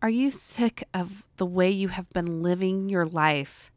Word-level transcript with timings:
Are 0.00 0.08
you 0.08 0.30
sick 0.30 0.84
of 0.94 1.24
the 1.38 1.46
way 1.46 1.70
you 1.70 1.88
have 1.88 2.08
been 2.10 2.40
living 2.40 2.88
your 2.88 3.04
life? 3.04 3.72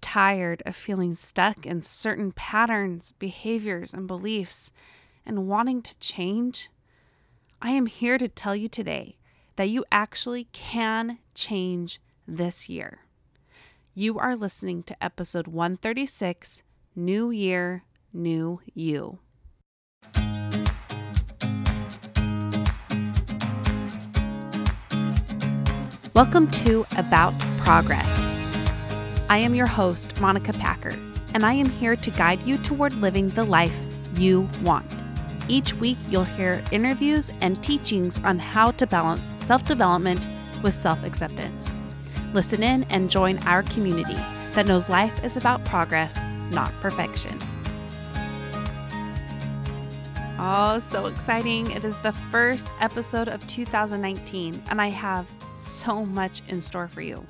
Tired 0.00 0.62
of 0.64 0.74
feeling 0.74 1.14
stuck 1.14 1.66
in 1.66 1.82
certain 1.82 2.32
patterns, 2.32 3.12
behaviors, 3.12 3.92
and 3.92 4.06
beliefs 4.06 4.72
and 5.26 5.46
wanting 5.46 5.82
to 5.82 5.98
change? 5.98 6.70
I 7.60 7.72
am 7.72 7.84
here 7.84 8.16
to 8.16 8.28
tell 8.28 8.56
you 8.56 8.68
today 8.68 9.18
that 9.56 9.68
you 9.68 9.84
actually 9.92 10.44
can 10.52 11.18
change 11.34 12.00
this 12.26 12.70
year. 12.70 13.00
You 13.92 14.18
are 14.18 14.36
listening 14.36 14.82
to 14.84 15.04
episode 15.04 15.48
136 15.48 16.62
New 16.96 17.30
Year, 17.30 17.84
New 18.10 18.62
You. 18.72 19.18
Welcome 26.18 26.50
to 26.50 26.84
About 26.96 27.32
Progress. 27.58 28.26
I 29.30 29.38
am 29.38 29.54
your 29.54 29.68
host, 29.68 30.20
Monica 30.20 30.52
Packer, 30.52 30.98
and 31.32 31.46
I 31.46 31.52
am 31.52 31.68
here 31.68 31.94
to 31.94 32.10
guide 32.10 32.42
you 32.42 32.58
toward 32.58 32.92
living 32.94 33.28
the 33.28 33.44
life 33.44 33.86
you 34.16 34.50
want. 34.62 34.84
Each 35.46 35.72
week, 35.74 35.96
you'll 36.08 36.24
hear 36.24 36.60
interviews 36.72 37.30
and 37.40 37.62
teachings 37.62 38.18
on 38.24 38.40
how 38.40 38.72
to 38.72 38.84
balance 38.84 39.30
self 39.38 39.64
development 39.64 40.26
with 40.60 40.74
self 40.74 41.04
acceptance. 41.04 41.72
Listen 42.34 42.64
in 42.64 42.82
and 42.90 43.08
join 43.08 43.38
our 43.46 43.62
community 43.62 44.18
that 44.54 44.66
knows 44.66 44.90
life 44.90 45.22
is 45.22 45.36
about 45.36 45.64
progress, 45.66 46.24
not 46.50 46.72
perfection. 46.80 47.38
Oh, 50.36 50.80
so 50.80 51.06
exciting! 51.06 51.70
It 51.70 51.84
is 51.84 52.00
the 52.00 52.10
first 52.10 52.68
episode 52.80 53.28
of 53.28 53.46
2019, 53.46 54.60
and 54.68 54.80
I 54.82 54.88
have 54.88 55.30
so 55.58 56.04
much 56.04 56.42
in 56.48 56.60
store 56.60 56.88
for 56.88 57.00
you. 57.02 57.26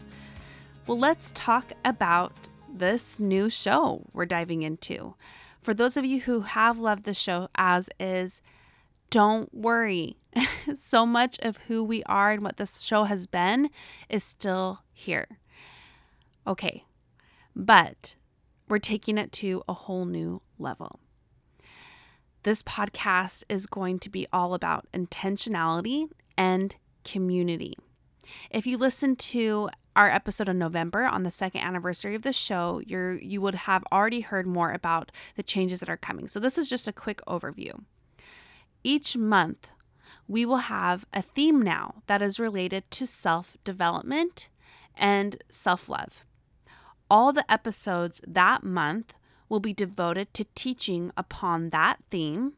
Well, 0.87 0.99
let's 0.99 1.31
talk 1.33 1.73
about 1.85 2.49
this 2.73 3.19
new 3.19 3.51
show 3.51 4.07
we're 4.13 4.27
diving 4.27 4.63
into. 4.63 5.15
For 5.61 5.75
those 5.75 5.97
of 5.97 6.05
you 6.05 6.21
who 6.21 6.43
have 6.43 6.79
loved 6.79 7.05
the 7.05 7.15
show 7.15 7.49
as 7.57 7.91
is, 7.99 8.41
don't 9.11 9.53
worry. 9.53 10.17
so 10.75 11.05
much 11.07 11.39
of 11.41 11.57
who 11.69 11.83
we 11.83 12.03
are 12.05 12.33
and 12.33 12.43
what 12.43 12.57
this 12.57 12.83
show 12.83 13.05
has 13.05 13.27
been 13.27 13.71
is 14.09 14.23
still 14.23 14.83
here. 14.93 15.27
Okay, 16.47 16.85
but 17.57 18.17
we're 18.69 18.79
taking 18.79 19.19
it 19.19 19.33
to 19.33 19.63
a 19.69 19.73
whole 19.73 20.05
new 20.05 20.43
level. 20.59 21.01
This 22.45 22.63
podcast 22.63 23.45
is 23.49 23.67
going 23.67 23.99
to 24.01 24.11
be 24.11 24.27
all 24.33 24.55
about 24.55 24.87
intentionality 24.93 26.07
and 26.37 26.77
community. 27.05 27.75
If 28.51 28.67
you 28.67 28.79
listen 28.79 29.17
to 29.17 29.71
our 29.97 30.09
episode 30.09 30.49
in 30.49 30.59
November 30.59 31.05
on 31.05 31.25
the 31.25 31.31
second 31.31 31.63
anniversary 31.63 32.15
of 32.15 32.23
the 32.23 32.33
show, 32.33 32.81
you're 32.87 33.15
you 33.15 33.41
would 33.41 33.55
have 33.55 33.85
already 33.91 34.21
heard 34.21 34.47
more 34.47 34.71
about 34.71 35.11
the 35.35 35.43
changes 35.43 35.81
that 35.81 35.89
are 35.89 35.97
coming. 35.97 36.29
So 36.29 36.39
this 36.39 36.57
is 36.57 36.69
just 36.69 36.87
a 36.87 36.93
quick 36.93 37.21
overview. 37.27 37.85
Each 38.85 39.17
month, 39.17 39.71
we 40.29 40.47
will 40.47 40.59
have 40.59 41.05
a 41.13 41.23
theme 41.23 41.63
now 41.63 42.03
that 42.07 42.23
is 42.23 42.39
related 42.39 42.91
to 42.93 43.07
self-development 43.07 44.49
and 44.95 45.43
self-love. 45.51 46.25
All 47.11 47.33
the 47.33 47.51
episodes 47.51 48.21
that 48.27 48.63
month 48.63 49.15
will 49.49 49.61
be 49.61 49.73
devoted 49.73 50.33
to 50.35 50.45
teaching 50.55 51.11
upon 51.17 51.71
that 51.71 51.99
theme. 52.11 52.53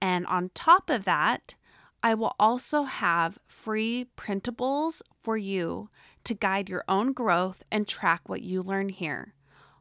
And 0.00 0.26
on 0.26 0.50
top 0.54 0.90
of 0.90 1.04
that, 1.04 1.54
I 2.02 2.14
will 2.14 2.34
also 2.38 2.84
have 2.84 3.38
free 3.46 4.06
printables 4.16 5.02
for 5.22 5.36
you 5.36 5.90
to 6.24 6.34
guide 6.34 6.68
your 6.68 6.84
own 6.88 7.12
growth 7.12 7.62
and 7.70 7.86
track 7.86 8.28
what 8.28 8.42
you 8.42 8.62
learn 8.62 8.90
here. 8.90 9.34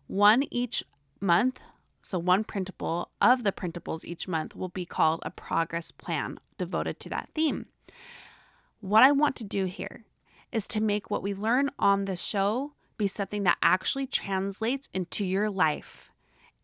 One 0.07 0.43
each 0.51 0.83
month, 1.19 1.61
so 2.01 2.19
one 2.19 2.43
printable 2.43 3.11
of 3.21 3.43
the 3.43 3.51
printables 3.51 4.05
each 4.05 4.27
month 4.27 4.55
will 4.55 4.69
be 4.69 4.85
called 4.85 5.21
a 5.23 5.31
progress 5.31 5.91
plan 5.91 6.37
devoted 6.57 6.99
to 7.01 7.09
that 7.09 7.29
theme. 7.33 7.67
What 8.79 9.03
I 9.03 9.11
want 9.11 9.35
to 9.37 9.43
do 9.43 9.65
here 9.65 10.05
is 10.51 10.67
to 10.67 10.81
make 10.81 11.09
what 11.09 11.23
we 11.23 11.33
learn 11.33 11.69
on 11.79 12.05
the 12.05 12.15
show 12.15 12.73
be 12.97 13.07
something 13.07 13.43
that 13.43 13.57
actually 13.61 14.07
translates 14.07 14.89
into 14.93 15.25
your 15.25 15.49
life 15.49 16.11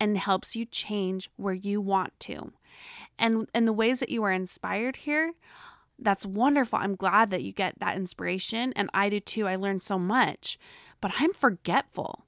and 0.00 0.16
helps 0.16 0.56
you 0.56 0.64
change 0.64 1.28
where 1.36 1.54
you 1.54 1.80
want 1.80 2.18
to 2.20 2.52
and 3.22 3.48
and 3.54 3.66
the 3.66 3.72
ways 3.72 4.00
that 4.00 4.10
you 4.10 4.22
are 4.22 4.32
inspired 4.32 4.96
here 4.96 5.32
that's 5.98 6.26
wonderful 6.26 6.78
i'm 6.78 6.94
glad 6.94 7.30
that 7.30 7.42
you 7.42 7.52
get 7.52 7.78
that 7.78 7.96
inspiration 7.96 8.72
and 8.74 8.90
i 8.92 9.08
do 9.08 9.20
too 9.20 9.46
i 9.46 9.56
learned 9.56 9.82
so 9.82 9.98
much 9.98 10.58
but 11.00 11.12
i'm 11.18 11.32
forgetful 11.32 12.26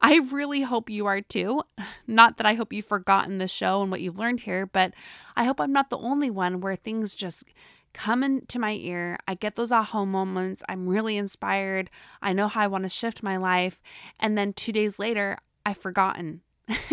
i 0.00 0.16
really 0.32 0.62
hope 0.62 0.90
you 0.90 1.06
are 1.06 1.20
too 1.20 1.62
not 2.06 2.38
that 2.38 2.46
i 2.46 2.54
hope 2.54 2.72
you've 2.72 2.84
forgotten 2.84 3.38
the 3.38 3.46
show 3.46 3.82
and 3.82 3.90
what 3.90 4.00
you've 4.00 4.18
learned 4.18 4.40
here 4.40 4.66
but 4.66 4.92
i 5.36 5.44
hope 5.44 5.60
i'm 5.60 5.72
not 5.72 5.90
the 5.90 5.98
only 5.98 6.30
one 6.30 6.60
where 6.60 6.74
things 6.74 7.14
just 7.14 7.44
come 7.94 8.24
into 8.24 8.58
my 8.58 8.72
ear. 8.72 9.16
I 9.26 9.34
get 9.34 9.54
those 9.54 9.72
aha 9.72 10.04
moments. 10.04 10.62
I'm 10.68 10.88
really 10.88 11.16
inspired. 11.16 11.90
I 12.20 12.32
know 12.32 12.48
how 12.48 12.62
I 12.62 12.66
want 12.66 12.82
to 12.82 12.88
shift 12.90 13.22
my 13.22 13.36
life. 13.36 13.80
And 14.20 14.36
then 14.36 14.52
two 14.52 14.72
days 14.72 14.98
later, 14.98 15.38
I've 15.64 15.78
forgotten. 15.78 16.42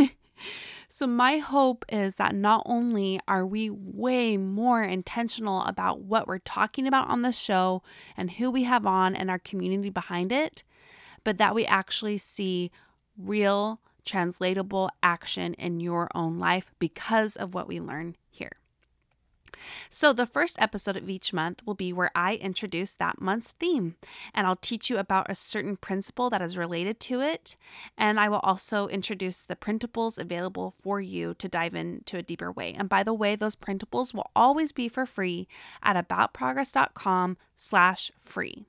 So, 0.94 1.08
my 1.08 1.38
hope 1.38 1.86
is 1.88 2.18
that 2.18 2.36
not 2.36 2.64
only 2.66 3.18
are 3.26 3.46
we 3.46 3.70
way 3.70 4.36
more 4.36 4.84
intentional 4.84 5.62
about 5.64 6.02
what 6.02 6.28
we're 6.28 6.40
talking 6.40 6.86
about 6.86 7.08
on 7.08 7.22
the 7.22 7.32
show 7.32 7.82
and 8.18 8.32
who 8.32 8.52
we 8.52 8.64
have 8.64 8.86
on 8.86 9.16
and 9.16 9.30
our 9.30 9.40
community 9.40 9.90
behind 9.90 10.34
it, 10.34 10.66
but 11.24 11.38
that 11.38 11.56
we 11.56 11.66
actually 11.66 12.18
see 12.18 12.72
real 13.18 13.80
translatable 14.04 14.90
action 15.02 15.54
in 15.54 15.80
your 15.80 16.10
own 16.14 16.38
life 16.38 16.70
because 16.78 17.38
of 17.38 17.54
what 17.54 17.70
we 17.70 17.80
learn 17.80 18.18
here. 18.30 18.61
So, 19.90 20.14
the 20.14 20.26
first 20.26 20.56
episode 20.60 20.96
of 20.96 21.10
each 21.10 21.34
month 21.34 21.62
will 21.66 21.76
be 21.76 21.92
where 21.94 22.12
I 22.16 22.36
introduce 22.36 22.94
that 22.96 23.22
month's 23.22 23.52
theme, 23.60 23.96
and 24.34 24.48
I'll 24.48 24.56
teach 24.56 24.90
you 24.90 24.98
about 24.98 25.30
a 25.30 25.36
certain 25.36 25.78
principle 25.78 26.30
that 26.30 26.42
is 26.42 26.58
related 26.58 27.00
to 27.02 27.22
it. 27.22 27.56
And 27.98 28.20
I 28.20 28.30
will 28.30 28.40
also 28.40 28.88
introduce 28.88 29.42
the 29.42 29.56
printables 29.56 30.20
available 30.20 30.72
for 30.72 31.02
you 31.02 31.34
to 31.36 31.48
dive 31.48 31.76
into 31.76 32.18
a 32.18 32.24
deeper 32.24 32.52
way. 32.52 32.74
And 32.74 32.90
by 32.90 33.04
the 33.04 33.14
way, 33.14 33.36
those 33.36 33.56
printables 33.56 34.12
will 34.14 34.32
always 34.36 34.72
be 34.72 34.90
for 34.90 35.06
free 35.06 35.48
at 35.84 35.96
aboutprogress.com/slash 35.96 38.12
free. 38.18 38.66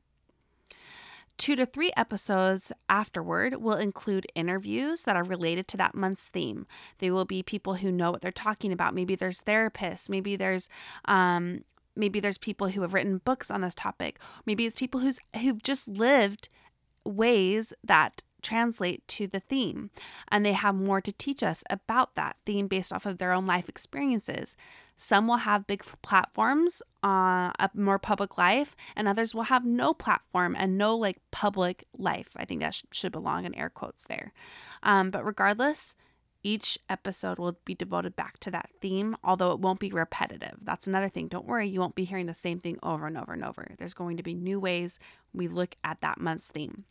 Two 1.42 1.56
to 1.56 1.66
three 1.66 1.90
episodes 1.96 2.70
afterward 2.88 3.56
will 3.56 3.74
include 3.76 4.28
interviews 4.36 5.02
that 5.02 5.16
are 5.16 5.24
related 5.24 5.66
to 5.66 5.76
that 5.76 5.92
month's 5.92 6.28
theme. 6.28 6.68
They 6.98 7.10
will 7.10 7.24
be 7.24 7.42
people 7.42 7.74
who 7.74 7.90
know 7.90 8.12
what 8.12 8.20
they're 8.20 8.30
talking 8.30 8.70
about. 8.70 8.94
Maybe 8.94 9.16
there's 9.16 9.42
therapists, 9.42 10.08
maybe 10.08 10.36
there's 10.36 10.68
um, 11.06 11.64
maybe 11.96 12.20
there's 12.20 12.38
people 12.38 12.68
who 12.68 12.82
have 12.82 12.94
written 12.94 13.18
books 13.24 13.50
on 13.50 13.60
this 13.60 13.74
topic. 13.74 14.20
Maybe 14.46 14.66
it's 14.66 14.76
people 14.76 15.00
who's 15.00 15.18
who've 15.40 15.60
just 15.60 15.88
lived 15.88 16.48
ways 17.04 17.74
that 17.82 18.22
translate 18.42 19.06
to 19.08 19.26
the 19.26 19.40
theme 19.40 19.90
and 20.28 20.44
they 20.44 20.52
have 20.52 20.74
more 20.74 21.00
to 21.00 21.12
teach 21.12 21.42
us 21.42 21.64
about 21.70 22.14
that 22.14 22.36
theme 22.44 22.66
based 22.66 22.92
off 22.92 23.06
of 23.06 23.18
their 23.18 23.32
own 23.32 23.46
life 23.46 23.68
experiences. 23.68 24.56
Some 24.96 25.26
will 25.26 25.38
have 25.38 25.66
big 25.66 25.82
platforms, 26.02 26.80
uh, 27.02 27.50
a 27.58 27.70
more 27.74 27.98
public 27.98 28.38
life, 28.38 28.76
and 28.94 29.08
others 29.08 29.34
will 29.34 29.44
have 29.44 29.64
no 29.64 29.92
platform 29.92 30.54
and 30.56 30.78
no 30.78 30.96
like 30.96 31.18
public 31.32 31.84
life. 31.96 32.36
I 32.36 32.44
think 32.44 32.60
that 32.60 32.74
sh- 32.74 32.84
should 32.92 33.10
belong 33.10 33.44
in 33.44 33.54
air 33.56 33.68
quotes 33.68 34.04
there. 34.06 34.32
Um, 34.82 35.10
but 35.10 35.24
regardless, 35.24 35.96
each 36.44 36.78
episode 36.88 37.38
will 37.38 37.58
be 37.64 37.74
devoted 37.74 38.16
back 38.16 38.38
to 38.40 38.50
that 38.50 38.70
theme, 38.80 39.16
although 39.22 39.52
it 39.52 39.60
won't 39.60 39.80
be 39.80 39.90
repetitive. 39.90 40.58
That's 40.62 40.86
another 40.86 41.08
thing. 41.08 41.28
Don't 41.28 41.46
worry, 41.46 41.68
you 41.68 41.80
won't 41.80 41.94
be 41.94 42.04
hearing 42.04 42.26
the 42.26 42.34
same 42.34 42.58
thing 42.58 42.78
over 42.82 43.06
and 43.06 43.16
over 43.16 43.32
and 43.32 43.44
over. 43.44 43.74
There's 43.78 43.94
going 43.94 44.16
to 44.16 44.22
be 44.22 44.34
new 44.34 44.60
ways 44.60 44.98
we 45.32 45.48
look 45.48 45.76
at 45.84 46.00
that 46.00 46.20
month's 46.20 46.50
theme. 46.50 46.84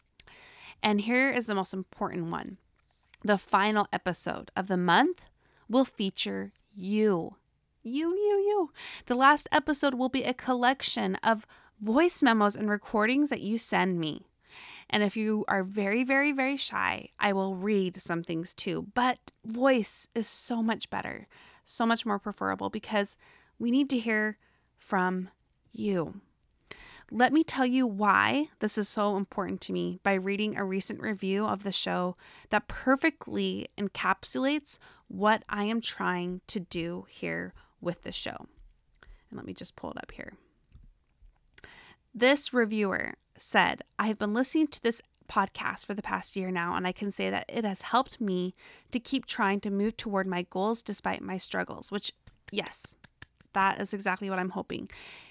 And 0.84 1.02
here 1.02 1.30
is 1.30 1.46
the 1.46 1.56
most 1.56 1.74
important 1.74 2.32
one 2.32 2.58
the 3.24 3.38
final 3.38 3.88
episode 3.94 4.50
of 4.56 4.68
the 4.68 4.78
month 4.78 5.22
will 5.70 5.86
feature 5.86 6.52
you. 6.74 7.36
You, 7.84 8.10
you, 8.10 8.16
you. 8.16 8.72
The 9.06 9.16
last 9.16 9.48
episode 9.52 9.94
will 9.94 10.10
be 10.10 10.24
a 10.24 10.34
collection 10.34 11.16
of 11.24 11.46
voice 11.80 12.22
memos 12.22 12.56
and 12.56 12.70
recordings 12.70 13.30
that 13.30 13.42
you 13.42 13.58
send 13.58 14.00
me. 14.00 14.28
And 14.90 15.04
if 15.04 15.16
you 15.16 15.46
are 15.48 15.64
very, 15.64 16.04
very, 16.04 16.32
very 16.32 16.58
shy, 16.58 17.10
I 17.20 17.34
will 17.34 17.56
read 17.56 17.98
some 17.98 18.24
things 18.24 18.54
too. 18.54 18.88
But 18.94 19.32
voice 19.46 20.08
is 20.14 20.28
so 20.28 20.62
much 20.62 20.90
better, 20.90 21.28
so 21.64 21.86
much 21.86 22.06
more 22.06 22.20
preferable 22.20 22.70
because 22.70 23.18
we 23.58 23.72
need 23.72 23.90
to 23.92 24.00
hear 24.00 24.38
from 24.78 25.30
you. 25.72 26.22
Let 27.14 27.34
me 27.34 27.44
tell 27.44 27.66
you 27.66 27.86
why 27.86 28.48
this 28.60 28.78
is 28.78 28.88
so 28.88 29.18
important 29.18 29.60
to 29.62 29.74
me 29.74 30.00
by 30.02 30.14
reading 30.14 30.56
a 30.56 30.64
recent 30.64 31.02
review 31.02 31.46
of 31.46 31.64
the 31.64 31.72
show 31.74 32.16
that 32.52 32.70
perfectly 32.70 33.68
encapsulates 33.78 34.78
what 35.10 35.44
I 35.50 35.66
am 35.66 35.82
trying 35.82 36.40
to 36.48 36.62
do 36.62 37.06
here 37.10 37.54
with 37.82 38.04
the 38.04 38.14
show. 38.14 38.48
And 39.30 39.36
let 39.36 39.46
me 39.46 39.54
just 39.54 39.76
pull 39.76 39.92
it 39.92 39.98
up 39.98 40.14
here. 40.14 40.38
This 42.16 42.54
reviewer 42.54 43.16
said, 43.36 43.82
I 44.00 44.08
have 44.08 44.18
been 44.18 44.34
listening 44.34 44.68
to 44.68 44.82
this 44.82 45.02
podcast 45.28 45.86
for 45.86 45.94
the 45.94 46.02
past 46.02 46.38
year 46.38 46.50
now, 46.50 46.76
and 46.76 46.88
I 46.88 46.94
can 46.94 47.12
say 47.12 47.30
that 47.30 47.46
it 47.50 47.66
has 47.66 47.82
helped 47.82 48.22
me 48.22 48.56
to 48.92 49.02
keep 49.02 49.26
trying 49.26 49.60
to 49.62 49.70
move 49.70 49.98
toward 49.98 50.28
my 50.28 50.44
goals 50.50 50.82
despite 50.82 51.22
my 51.22 51.36
struggles, 51.36 51.92
which, 51.92 52.14
yes, 52.54 52.96
that 53.54 53.80
is 53.80 53.94
exactly 53.94 54.30
what 54.30 54.40
I'm 54.40 54.50
hoping. 54.50 54.90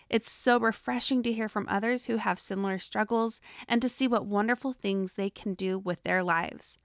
It's 0.08 0.30
so 0.30 0.58
refreshing 0.58 1.22
to 1.22 1.32
hear 1.32 1.48
from 1.48 1.66
others 1.68 2.04
who 2.04 2.16
have 2.16 2.38
similar 2.38 2.78
struggles 2.78 3.40
and 3.68 3.80
to 3.82 3.88
see 3.88 4.08
what 4.08 4.26
wonderful 4.26 4.72
things 4.72 5.14
they 5.14 5.30
can 5.30 5.54
do 5.54 5.78
with 5.78 6.02
their 6.02 6.22
lives. 6.22 6.78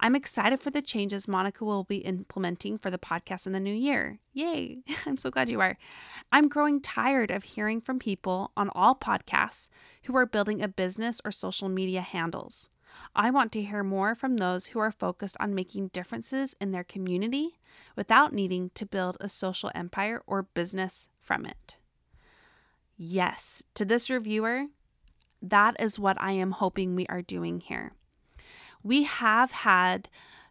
I'm 0.00 0.16
excited 0.16 0.60
for 0.60 0.70
the 0.70 0.82
changes 0.82 1.28
Monica 1.28 1.64
will 1.64 1.84
be 1.84 1.98
implementing 1.98 2.78
for 2.78 2.90
the 2.90 2.98
podcast 2.98 3.46
in 3.46 3.52
the 3.52 3.60
new 3.60 3.72
year. 3.72 4.18
Yay! 4.32 4.82
I'm 5.06 5.16
so 5.16 5.30
glad 5.30 5.48
you 5.48 5.60
are. 5.60 5.78
I'm 6.32 6.48
growing 6.48 6.80
tired 6.80 7.30
of 7.30 7.44
hearing 7.44 7.80
from 7.80 7.98
people 7.98 8.52
on 8.56 8.70
all 8.74 8.94
podcasts 8.94 9.68
who 10.04 10.16
are 10.16 10.26
building 10.26 10.62
a 10.62 10.68
business 10.68 11.20
or 11.24 11.30
social 11.30 11.68
media 11.68 12.00
handles. 12.00 12.70
I 13.14 13.30
want 13.30 13.52
to 13.52 13.62
hear 13.62 13.82
more 13.82 14.14
from 14.14 14.36
those 14.36 14.66
who 14.66 14.78
are 14.78 14.92
focused 14.92 15.36
on 15.40 15.54
making 15.54 15.88
differences 15.88 16.54
in 16.60 16.72
their 16.72 16.84
community 16.84 17.58
without 17.96 18.32
needing 18.32 18.70
to 18.74 18.86
build 18.86 19.16
a 19.20 19.28
social 19.28 19.70
empire 19.74 20.22
or 20.26 20.42
business 20.42 21.08
from 21.20 21.46
it. 21.46 21.76
Yes, 22.96 23.62
to 23.74 23.84
this 23.84 24.08
reviewer, 24.08 24.66
that 25.42 25.76
is 25.80 25.98
what 25.98 26.20
I 26.20 26.32
am 26.32 26.52
hoping 26.52 26.94
we 26.94 27.06
are 27.06 27.22
doing 27.22 27.60
here 27.60 27.92
we 28.84 29.02
have 29.04 29.50
had 29.50 30.08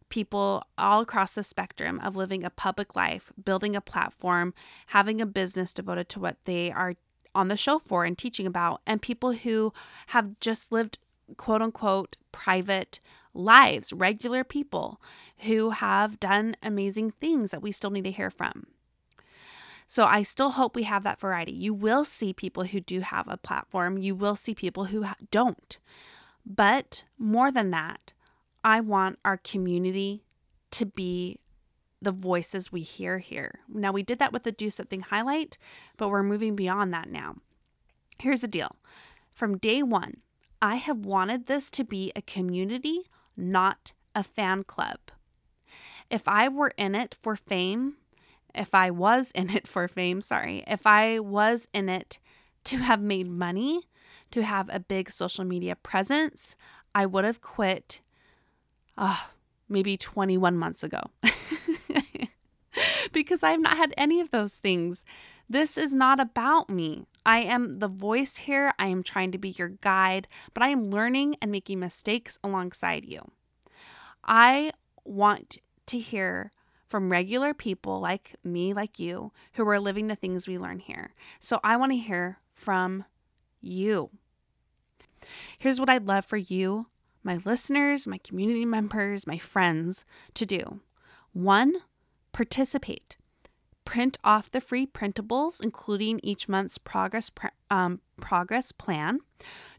people 0.10 0.64
all 0.78 1.02
across 1.02 1.36
the 1.36 1.44
spectrum 1.44 2.00
of 2.04 2.18
living 2.18 2.44
a 2.44 2.50
public 2.50 2.96
life, 2.96 3.32
building 3.42 3.76
a 3.76 3.82
platform, 3.82 4.54
having 4.88 5.22
a 5.22 5.26
business 5.26 5.72
devoted 5.72 6.10
to 6.10 6.20
what 6.20 6.38
they 6.44 6.72
are 6.72 6.96
on 7.34 7.48
the 7.48 7.56
show 7.56 7.80
for 7.80 8.04
and 8.04 8.18
teaching 8.18 8.46
about, 8.46 8.82
and 8.86 9.02
people 9.02 9.32
who 9.32 9.72
have 10.08 10.40
just 10.40 10.72
lived 10.72 10.98
quote 11.38 11.62
unquote 11.62 12.18
private 12.32 13.00
lives, 13.34 13.92
regular 13.94 14.44
people 14.44 15.02
who 15.40 15.72
have 15.72 16.20
done 16.20 16.56
amazing 16.62 17.12
things 17.12 17.52
that 17.52 17.62
we 17.62 17.72
still 17.72 17.90
need 17.90 18.04
to 18.04 18.12
hear 18.12 18.30
from. 18.30 18.68
So 19.88 20.06
I 20.06 20.24
still 20.24 20.52
hope 20.52 20.76
we 20.76 20.84
have 20.84 21.04
that 21.04 21.20
variety. 21.20 21.52
You 21.52 21.74
will 21.74 22.04
see 22.04 22.34
people 22.34 22.64
who 22.64 22.80
do 22.80 23.02
have 23.02 23.28
a 23.28 23.38
platform, 23.38 23.98
you 23.98 24.16
will 24.16 24.36
see 24.36 24.56
people 24.56 24.86
who 24.86 25.06
don't. 25.30 25.78
But 26.46 27.04
more 27.18 27.52
than 27.52 27.72
that, 27.72 28.14
I 28.64 28.80
want 28.80 29.20
our 29.24 29.38
community 29.38 30.24
to 30.72 30.86
be 30.86 31.40
the 32.02 32.12
voices 32.12 32.72
we 32.72 32.82
hear 32.82 33.20
here. 33.20 33.60
Now, 33.70 33.92
we 33.92 34.04
did 34.04 34.20
that 34.20 34.34
with 34.34 34.44
the 34.44 34.52
Do 34.52 34.70
Something 34.70 35.02
highlight, 35.02 35.58
but 35.98 36.10
we're 36.10 36.24
moving 36.24 36.56
beyond 36.56 36.94
that 36.94 37.10
now. 37.10 37.36
Here's 38.20 38.42
the 38.42 38.48
deal 38.48 38.76
from 39.34 39.58
day 39.58 39.82
one, 39.82 40.16
I 40.64 40.76
have 40.76 41.06
wanted 41.06 41.48
this 41.48 41.70
to 41.72 41.84
be 41.84 42.14
a 42.16 42.22
community, 42.22 43.02
not 43.36 43.92
a 44.16 44.24
fan 44.24 44.64
club. 44.64 44.98
If 46.10 46.26
I 46.26 46.48
were 46.48 46.72
in 46.78 46.96
it 46.96 47.14
for 47.14 47.36
fame, 47.36 47.96
if 48.56 48.74
I 48.74 48.90
was 48.90 49.32
in 49.32 49.50
it 49.50 49.68
for 49.68 49.90
fame, 49.90 50.22
sorry, 50.22 50.64
if 50.66 50.88
I 50.88 51.20
was 51.20 51.68
in 51.74 51.90
it 51.90 52.18
to 52.64 52.78
have 52.78 53.02
made 53.02 53.28
money, 53.28 53.82
to 54.32 54.44
have 54.44 54.70
a 54.72 54.80
big 54.80 55.12
social 55.12 55.44
media 55.44 55.76
presence, 55.76 56.56
I 56.96 57.08
would 57.08 57.26
have 57.26 57.42
quit 57.42 58.00
oh, 58.98 59.32
maybe 59.68 59.98
21 59.98 60.58
months 60.58 60.82
ago. 60.82 61.02
because 63.12 63.44
I've 63.44 63.60
not 63.60 63.76
had 63.76 63.94
any 63.98 64.22
of 64.22 64.32
those 64.32 64.60
things. 64.60 65.04
This 65.50 65.78
is 65.78 65.94
not 65.94 66.22
about 66.22 66.70
me. 66.70 67.04
I 67.26 67.40
am 67.40 67.76
the 67.76 67.88
voice 67.88 68.38
here. 68.38 68.74
I 68.78 68.88
am 68.88 69.04
trying 69.04 69.32
to 69.32 69.38
be 69.38 69.50
your 69.50 69.70
guide, 69.70 70.28
but 70.54 70.64
I 70.64 70.70
am 70.70 70.86
learning 70.86 71.38
and 71.42 71.52
making 71.52 71.80
mistakes 71.80 72.38
alongside 72.44 73.06
you. 73.06 73.32
I 74.24 74.72
want 75.06 75.58
to 75.88 76.00
hear 76.00 76.52
from 76.88 77.12
regular 77.12 77.54
people 77.54 78.00
like 78.00 78.36
me, 78.44 78.74
like 78.74 79.00
you, 79.00 79.32
who 79.54 79.68
are 79.68 79.80
living 79.80 80.08
the 80.08 80.16
things 80.16 80.48
we 80.48 80.58
learn 80.58 80.80
here. 80.80 81.14
So 81.40 81.60
I 81.64 81.76
want 81.78 81.92
to 81.92 81.98
hear 81.98 82.40
from 82.54 83.06
you. 83.62 84.12
Here's 85.58 85.80
what 85.80 85.90
I'd 85.90 86.08
love 86.08 86.26
for 86.26 86.38
you 86.38 86.88
my 87.26 87.40
listeners, 87.46 88.06
my 88.06 88.18
community 88.18 88.66
members, 88.66 89.26
my 89.26 89.38
friends 89.38 90.04
to 90.34 90.46
do. 90.46 90.82
One, 91.32 91.76
participate. 92.34 93.16
Print 93.86 94.18
off 94.24 94.52
the 94.52 94.62
free 94.62 94.86
printables, 94.86 95.64
including 95.64 96.20
each 96.24 96.48
month's 96.48 96.78
progress 96.78 97.30
um, 97.70 98.00
progress 98.20 98.72
plan. 98.72 99.20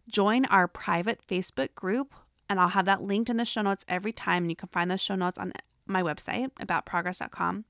Join 0.08 0.44
our 0.46 0.68
private 0.68 1.20
Facebook 1.26 1.74
group, 1.74 2.14
and 2.48 2.60
I'll 2.60 2.68
have 2.68 2.84
that 2.84 3.02
linked 3.02 3.30
in 3.30 3.38
the 3.38 3.44
show 3.44 3.62
notes 3.62 3.84
every 3.88 4.12
time. 4.12 4.44
And 4.44 4.50
you 4.50 4.56
can 4.56 4.68
find 4.68 4.90
those 4.90 5.00
show 5.00 5.14
notes 5.14 5.38
on 5.38 5.52
my 5.86 6.02
website 6.02 6.50
aboutprogress.com. 6.60 7.64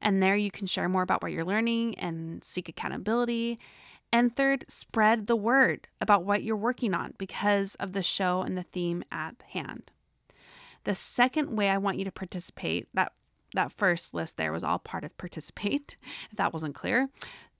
And 0.00 0.22
there 0.22 0.36
you 0.36 0.50
can 0.50 0.66
share 0.66 0.88
more 0.88 1.02
about 1.02 1.22
what 1.22 1.32
you're 1.32 1.44
learning 1.44 1.98
and 1.98 2.44
seek 2.44 2.68
accountability 2.68 3.58
and 4.14 4.36
third, 4.36 4.64
spread 4.68 5.26
the 5.26 5.34
word 5.34 5.88
about 6.00 6.24
what 6.24 6.44
you're 6.44 6.56
working 6.56 6.94
on 6.94 7.14
because 7.18 7.74
of 7.80 7.94
the 7.94 8.02
show 8.02 8.42
and 8.42 8.56
the 8.56 8.62
theme 8.62 9.02
at 9.10 9.42
hand. 9.50 9.90
The 10.84 10.94
second 10.94 11.56
way 11.56 11.68
I 11.68 11.78
want 11.78 11.98
you 11.98 12.04
to 12.04 12.12
participate, 12.12 12.86
that 12.94 13.12
that 13.54 13.72
first 13.72 14.14
list 14.14 14.36
there 14.36 14.52
was 14.52 14.62
all 14.62 14.78
part 14.78 15.04
of 15.04 15.16
participate, 15.16 15.96
if 16.30 16.36
that 16.36 16.52
wasn't 16.52 16.74
clear. 16.74 17.08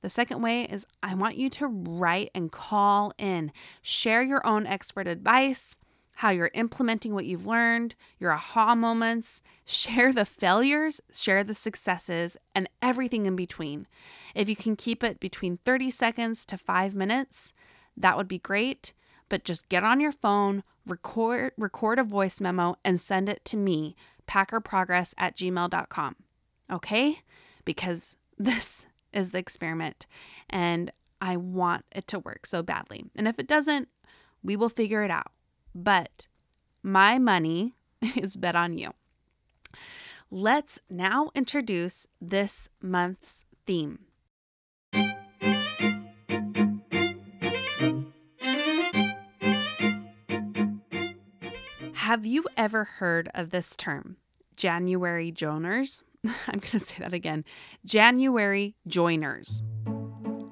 The 0.03 0.11
second 0.11 0.43
way 0.43 0.65
is 0.65 0.87
I 1.03 1.15
want 1.15 1.37
you 1.37 1.49
to 1.51 1.67
write 1.67 2.31
and 2.35 2.53
call 2.53 3.13
in, 3.17 3.53
share 3.81 4.23
your 4.23 4.47
own 4.47 4.67
expert 4.67 5.09
advice, 5.09 5.79
how 6.17 6.31
you're 6.31 6.51
implementing 6.55 7.15
what 7.15 7.25
you've 7.25 7.47
learned, 7.47 7.95
your 8.19 8.33
aha 8.33 8.75
moments, 8.75 9.43
share 9.65 10.13
the 10.13 10.25
failures, 10.25 11.01
share 11.13 11.43
the 11.43 11.55
successes, 11.55 12.37
and 12.55 12.69
everything 12.83 13.27
in 13.27 13.37
between. 13.37 13.87
If 14.35 14.49
you 14.49 14.57
can 14.57 14.77
keep 14.77 15.03
it 15.03 15.21
between 15.21 15.59
30 15.65 15.91
seconds 15.91 16.45
to 16.47 16.59
five 16.59 16.95
minutes, 16.95 17.53
that 17.97 18.17
would 18.17 18.29
be 18.29 18.39
great. 18.39 18.93
But 19.29 19.45
just 19.45 19.69
get 19.69 19.85
on 19.85 20.01
your 20.01 20.13
phone, 20.13 20.63
record, 20.87 21.53
record 21.57 21.99
a 21.99 22.05
voice 22.05 22.41
memo, 22.41 22.77
and 22.85 23.01
send 23.01 23.29
it 23.29 23.45
to 23.47 23.57
me, 23.57 23.97
packerprogress 24.27 25.15
at 25.19 25.37
gmail.com. 25.37 26.17
Okay? 26.71 27.21
Because 27.65 28.17
this 28.39 28.87
is 29.13 29.31
the 29.31 29.39
experiment 29.39 30.07
and 30.51 30.91
I 31.21 31.37
want 31.37 31.85
it 31.93 32.07
to 32.09 32.19
work 32.19 32.47
so 32.47 32.63
badly. 32.63 33.05
And 33.17 33.29
if 33.29 33.39
it 33.39 33.47
doesn't, 33.47 33.89
we 34.43 34.57
will 34.57 34.69
figure 34.69 35.03
it 35.03 35.11
out 35.11 35.33
but 35.75 36.29
my 36.83 37.19
money 37.19 37.75
is 38.17 38.37
bet 38.37 38.55
on 38.55 38.79
you. 38.79 38.93
Let's 40.31 40.81
now 40.89 41.31
introduce 41.35 42.07
this 42.21 42.69
month's 42.81 43.45
theme. 43.67 44.01
Have 52.15 52.25
you 52.25 52.45
ever 52.57 52.85
heard 52.85 53.29
of 53.35 53.51
this 53.51 53.75
term, 53.75 54.19
January 54.55 55.33
Joiners? 55.33 56.05
I'm 56.25 56.61
going 56.61 56.61
to 56.61 56.79
say 56.79 56.95
that 57.01 57.13
again 57.13 57.45
January 57.85 58.77
Joiners 58.87 59.65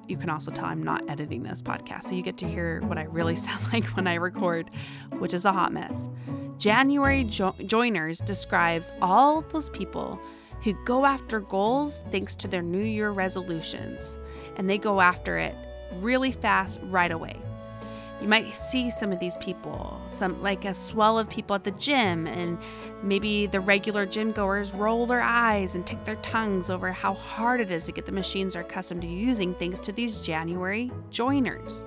you 0.09 0.17
can 0.17 0.29
also 0.29 0.51
tell 0.51 0.65
I'm 0.65 0.83
not 0.83 1.09
editing 1.09 1.43
this 1.43 1.61
podcast, 1.61 2.03
so 2.03 2.15
you 2.15 2.21
get 2.21 2.37
to 2.39 2.49
hear 2.49 2.81
what 2.81 2.97
I 2.97 3.03
really 3.03 3.35
sound 3.37 3.63
like 3.71 3.85
when 3.95 4.07
I 4.07 4.15
record, 4.15 4.71
which 5.19 5.33
is 5.33 5.45
a 5.45 5.53
hot 5.53 5.71
mess. 5.71 6.09
January 6.57 7.23
jo- 7.23 7.55
Joiners 7.65 8.19
describes 8.19 8.93
all 9.01 9.39
those 9.39 9.69
people 9.69 10.19
who 10.65 10.73
go 10.83 11.05
after 11.05 11.39
goals 11.39 12.03
thanks 12.11 12.35
to 12.35 12.49
their 12.49 12.61
New 12.61 12.83
Year 12.83 13.11
resolutions, 13.11 14.17
and 14.57 14.69
they 14.69 14.77
go 14.77 14.99
after 14.99 15.37
it 15.37 15.55
really 15.93 16.33
fast 16.33 16.81
right 16.83 17.13
away. 17.13 17.41
You 18.23 18.29
might 18.29 18.53
see 18.53 18.89
some 18.89 19.11
of 19.11 19.19
these 19.19 19.35
people, 19.35 20.01
some 20.07 20.41
like 20.41 20.63
a 20.63 20.73
swell 20.73 21.19
of 21.19 21.29
people 21.29 21.57
at 21.57 21.65
the 21.65 21.71
gym, 21.71 22.25
and 22.25 22.57
maybe 23.03 23.47
the 23.47 23.59
regular 23.59 24.05
gym 24.05 24.31
goers 24.31 24.73
roll 24.73 25.05
their 25.05 25.21
eyes 25.21 25.75
and 25.75 25.85
tick 25.85 26.05
their 26.05 26.15
tongues 26.15 26.69
over 26.69 26.89
how 26.89 27.15
hard 27.15 27.59
it 27.59 27.69
is 27.69 27.83
to 27.83 27.91
get 27.91 28.05
the 28.05 28.13
machines 28.13 28.53
they're 28.53 28.61
accustomed 28.61 29.01
to 29.01 29.07
using 29.09 29.53
thanks 29.53 29.81
to 29.81 29.91
these 29.91 30.21
January 30.21 30.89
joiners. 31.09 31.83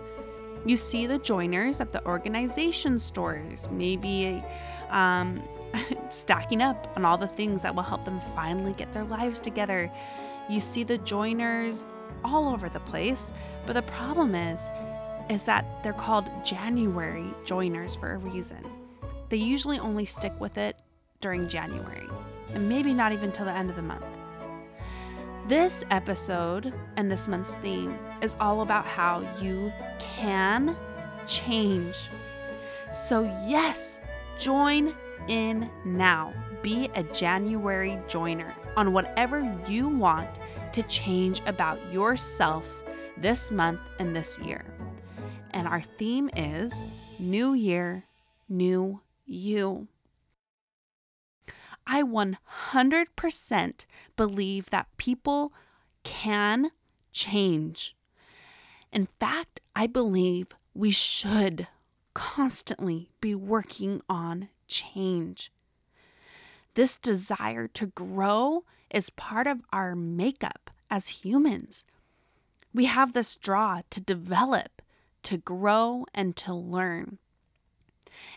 You 0.66 0.76
see 0.76 1.06
the 1.06 1.18
joiners 1.18 1.80
at 1.80 1.90
the 1.90 2.04
organization 2.04 2.98
stores, 2.98 3.70
maybe 3.70 4.44
um, 4.90 5.42
stacking 6.10 6.60
up 6.60 6.92
on 6.96 7.06
all 7.06 7.16
the 7.16 7.28
things 7.28 7.62
that 7.62 7.74
will 7.74 7.82
help 7.82 8.04
them 8.04 8.20
finally 8.20 8.74
get 8.74 8.92
their 8.92 9.04
lives 9.04 9.40
together. 9.40 9.90
You 10.50 10.60
see 10.60 10.84
the 10.84 10.98
joiners 10.98 11.86
all 12.22 12.46
over 12.52 12.68
the 12.68 12.80
place, 12.80 13.32
but 13.64 13.72
the 13.72 13.80
problem 13.80 14.34
is, 14.34 14.68
is 15.28 15.44
that 15.46 15.82
they're 15.82 15.92
called 15.92 16.30
January 16.44 17.32
joiners 17.44 17.96
for 17.96 18.12
a 18.12 18.18
reason. 18.18 18.64
They 19.28 19.38
usually 19.38 19.78
only 19.78 20.04
stick 20.04 20.32
with 20.40 20.58
it 20.58 20.76
during 21.20 21.48
January, 21.48 22.06
and 22.54 22.68
maybe 22.68 22.92
not 22.92 23.12
even 23.12 23.32
till 23.32 23.44
the 23.44 23.52
end 23.52 23.70
of 23.70 23.76
the 23.76 23.82
month. 23.82 24.04
This 25.48 25.84
episode 25.90 26.72
and 26.96 27.10
this 27.10 27.28
month's 27.28 27.56
theme 27.56 27.98
is 28.20 28.36
all 28.40 28.62
about 28.62 28.84
how 28.84 29.20
you 29.40 29.72
can 29.98 30.76
change. 31.26 32.08
So, 32.90 33.22
yes, 33.46 34.00
join 34.38 34.94
in 35.28 35.70
now. 35.84 36.32
Be 36.62 36.90
a 36.94 37.02
January 37.04 37.98
joiner 38.08 38.54
on 38.76 38.92
whatever 38.92 39.56
you 39.68 39.88
want 39.88 40.40
to 40.72 40.82
change 40.82 41.40
about 41.46 41.80
yourself 41.92 42.82
this 43.16 43.50
month 43.52 43.80
and 43.98 44.14
this 44.14 44.38
year. 44.40 44.64
And 45.56 45.66
our 45.66 45.80
theme 45.80 46.28
is 46.36 46.82
New 47.18 47.54
Year, 47.54 48.04
New 48.46 49.00
You. 49.24 49.88
I 51.86 52.02
100% 52.02 53.86
believe 54.16 54.68
that 54.68 54.94
people 54.98 55.54
can 56.04 56.72
change. 57.10 57.96
In 58.92 59.08
fact, 59.18 59.62
I 59.74 59.86
believe 59.86 60.48
we 60.74 60.90
should 60.90 61.68
constantly 62.12 63.08
be 63.22 63.34
working 63.34 64.02
on 64.10 64.50
change. 64.68 65.50
This 66.74 66.98
desire 66.98 67.66
to 67.68 67.86
grow 67.86 68.64
is 68.90 69.08
part 69.08 69.46
of 69.46 69.62
our 69.72 69.96
makeup 69.96 70.70
as 70.90 71.24
humans. 71.24 71.86
We 72.74 72.84
have 72.84 73.14
this 73.14 73.36
draw 73.36 73.80
to 73.88 74.02
develop, 74.02 74.75
to 75.26 75.38
grow, 75.38 76.06
and 76.14 76.36
to 76.36 76.54
learn. 76.54 77.18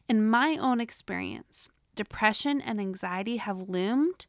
In 0.08 0.28
my 0.28 0.58
own 0.60 0.82
experience, 0.82 1.70
depression 1.96 2.60
and 2.62 2.80
anxiety 2.80 3.38
have 3.38 3.70
loomed 3.70 4.26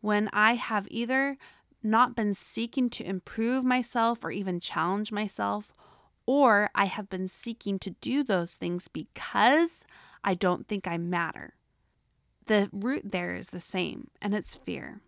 when 0.00 0.28
I 0.32 0.54
have 0.54 0.88
either 0.90 1.36
not 1.82 2.16
been 2.16 2.34
seeking 2.34 2.90
to 2.90 3.04
improve 3.04 3.64
myself 3.64 4.24
or 4.24 4.32
even 4.32 4.58
challenge 4.58 5.12
myself, 5.12 5.72
or 6.26 6.68
I 6.74 6.86
have 6.86 7.08
been 7.08 7.28
seeking 7.28 7.78
to 7.78 7.90
do 8.00 8.24
those 8.24 8.54
things 8.54 8.88
because 8.88 9.86
I 10.24 10.34
don't 10.34 10.66
think 10.66 10.88
I 10.88 10.98
matter. 10.98 11.54
The 12.46 12.68
root 12.72 13.12
there 13.12 13.36
is 13.36 13.50
the 13.50 13.60
same, 13.60 14.08
and 14.20 14.34
it's 14.34 14.56
fear. 14.56 15.00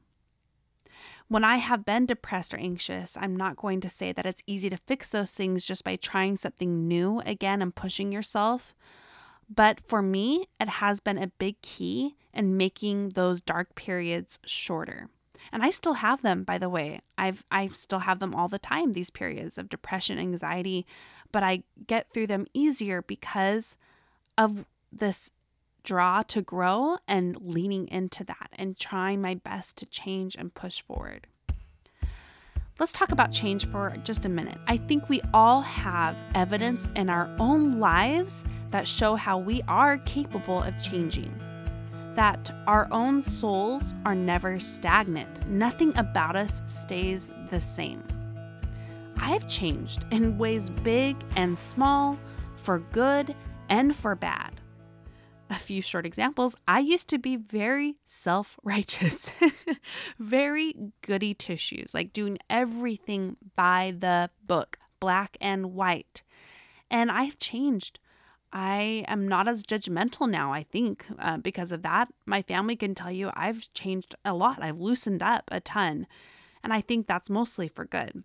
When 1.33 1.45
I 1.45 1.57
have 1.57 1.87
been 1.87 2.05
depressed 2.05 2.53
or 2.53 2.59
anxious, 2.59 3.17
I'm 3.19 3.35
not 3.35 3.57
going 3.57 3.81
to 3.81 3.89
say 3.89 4.12
that 4.12 4.27
it's 4.27 4.43
easy 4.47 4.69
to 4.69 4.77
fix 4.77 5.09
those 5.09 5.35
things 5.35 5.65
just 5.65 5.83
by 5.83 5.97
trying 5.97 6.37
something 6.37 6.87
new 6.87 7.21
again 7.25 7.62
and 7.62 7.75
pushing 7.75 8.12
yourself. 8.12 8.75
But 9.49 9.81
for 9.81 10.03
me, 10.03 10.45
it 10.61 10.69
has 10.69 11.01
been 11.01 11.17
a 11.17 11.29
big 11.29 11.59
key 11.62 12.17
in 12.35 12.59
making 12.59 13.11
those 13.15 13.41
dark 13.41 13.75
periods 13.75 14.41
shorter. 14.45 15.09
And 15.51 15.62
I 15.62 15.71
still 15.71 15.95
have 15.95 16.21
them, 16.21 16.45
by 16.45 16.59
the 16.59 16.69
way. 16.69 17.01
I've 17.17 17.47
I 17.51 17.69
still 17.69 18.01
have 18.01 18.19
them 18.19 18.35
all 18.35 18.49
the 18.49 18.59
time, 18.59 18.93
these 18.93 19.09
periods 19.09 19.57
of 19.57 19.71
depression, 19.71 20.19
anxiety, 20.19 20.85
but 21.33 21.43
I 21.43 21.62
get 21.87 22.12
through 22.12 22.27
them 22.27 22.45
easier 22.53 23.01
because 23.01 23.79
of 24.37 24.67
this 24.93 25.31
draw 25.83 26.23
to 26.23 26.43
grow 26.43 26.99
and 27.07 27.37
leaning 27.41 27.89
into 27.89 28.25
that 28.25 28.51
and 28.55 28.77
trying 28.77 29.21
my 29.21 29.35
best 29.35 29.77
to 29.79 29.87
change 29.87 30.37
and 30.37 30.55
push 30.55 30.83
forward. 30.83 31.27
Let's 32.79 32.93
talk 32.93 33.12
about 33.12 33.31
change 33.31 33.67
for 33.67 33.95
just 34.03 34.25
a 34.25 34.29
minute. 34.29 34.59
I 34.67 34.77
think 34.77 35.09
we 35.09 35.21
all 35.33 35.61
have 35.61 36.23
evidence 36.35 36.87
in 36.97 37.11
our 37.11 37.31
own 37.39 37.79
lives 37.79 38.45
that 38.71 38.89
show 38.89 39.15
how 39.15 39.39
we 39.39 39.62
are 39.69 39.99
capable 39.99 40.62
of 40.62 40.83
changing 40.83 41.33
that 42.15 42.51
our 42.67 42.89
own 42.91 43.23
souls 43.23 43.95
are 44.05 44.15
never 44.15 44.61
stagnant. 44.61 45.47
Nothing 45.49 45.97
about 45.97 46.37
us 46.37 46.62
stays 46.67 47.31
the 47.51 47.61
same. 47.61 48.03
I've 49.17 49.47
changed 49.49 50.05
in 50.11 50.39
ways 50.39 50.71
big 50.71 51.17
and 51.37 51.57
small, 51.57 52.19
for 52.57 52.79
good 52.79 53.35
and 53.69 53.95
for 53.95 54.15
bad. 54.15 54.51
A 55.52 55.56
few 55.56 55.82
short 55.82 56.06
examples 56.06 56.56
I 56.66 56.78
used 56.78 57.09
to 57.11 57.18
be 57.18 57.37
very 57.37 57.97
self 58.06 58.59
righteous, 58.62 59.30
very 60.18 60.75
goody 61.02 61.35
tissues, 61.35 61.92
like 61.92 62.14
doing 62.14 62.38
everything 62.49 63.37
by 63.54 63.92
the 63.97 64.30
book, 64.47 64.78
black 64.99 65.37
and 65.42 65.75
white. 65.75 66.23
And 66.90 67.11
I've 67.11 67.38
changed 67.38 68.00
I 68.50 69.04
am 69.09 69.28
not 69.28 69.47
as 69.47 69.62
judgmental 69.62 70.28
now, 70.28 70.52
I 70.52 70.62
think, 70.62 71.06
uh, 71.18 71.37
because 71.38 71.71
of 71.71 71.82
that. 71.82 72.09
My 72.26 72.40
family 72.42 72.76
can 72.76 72.94
tell 72.94 73.11
you 73.11 73.30
I've 73.35 73.73
changed 73.75 74.14
a 74.25 74.35
lot. 74.35 74.62
I've 74.62 74.78
loosened 74.78 75.23
up 75.23 75.50
a 75.52 75.61
ton. 75.61 76.06
And 76.62 76.73
I 76.73 76.80
think 76.80 77.06
that's 77.06 77.30
mostly 77.30 77.68
for 77.68 77.85
good. 77.85 78.25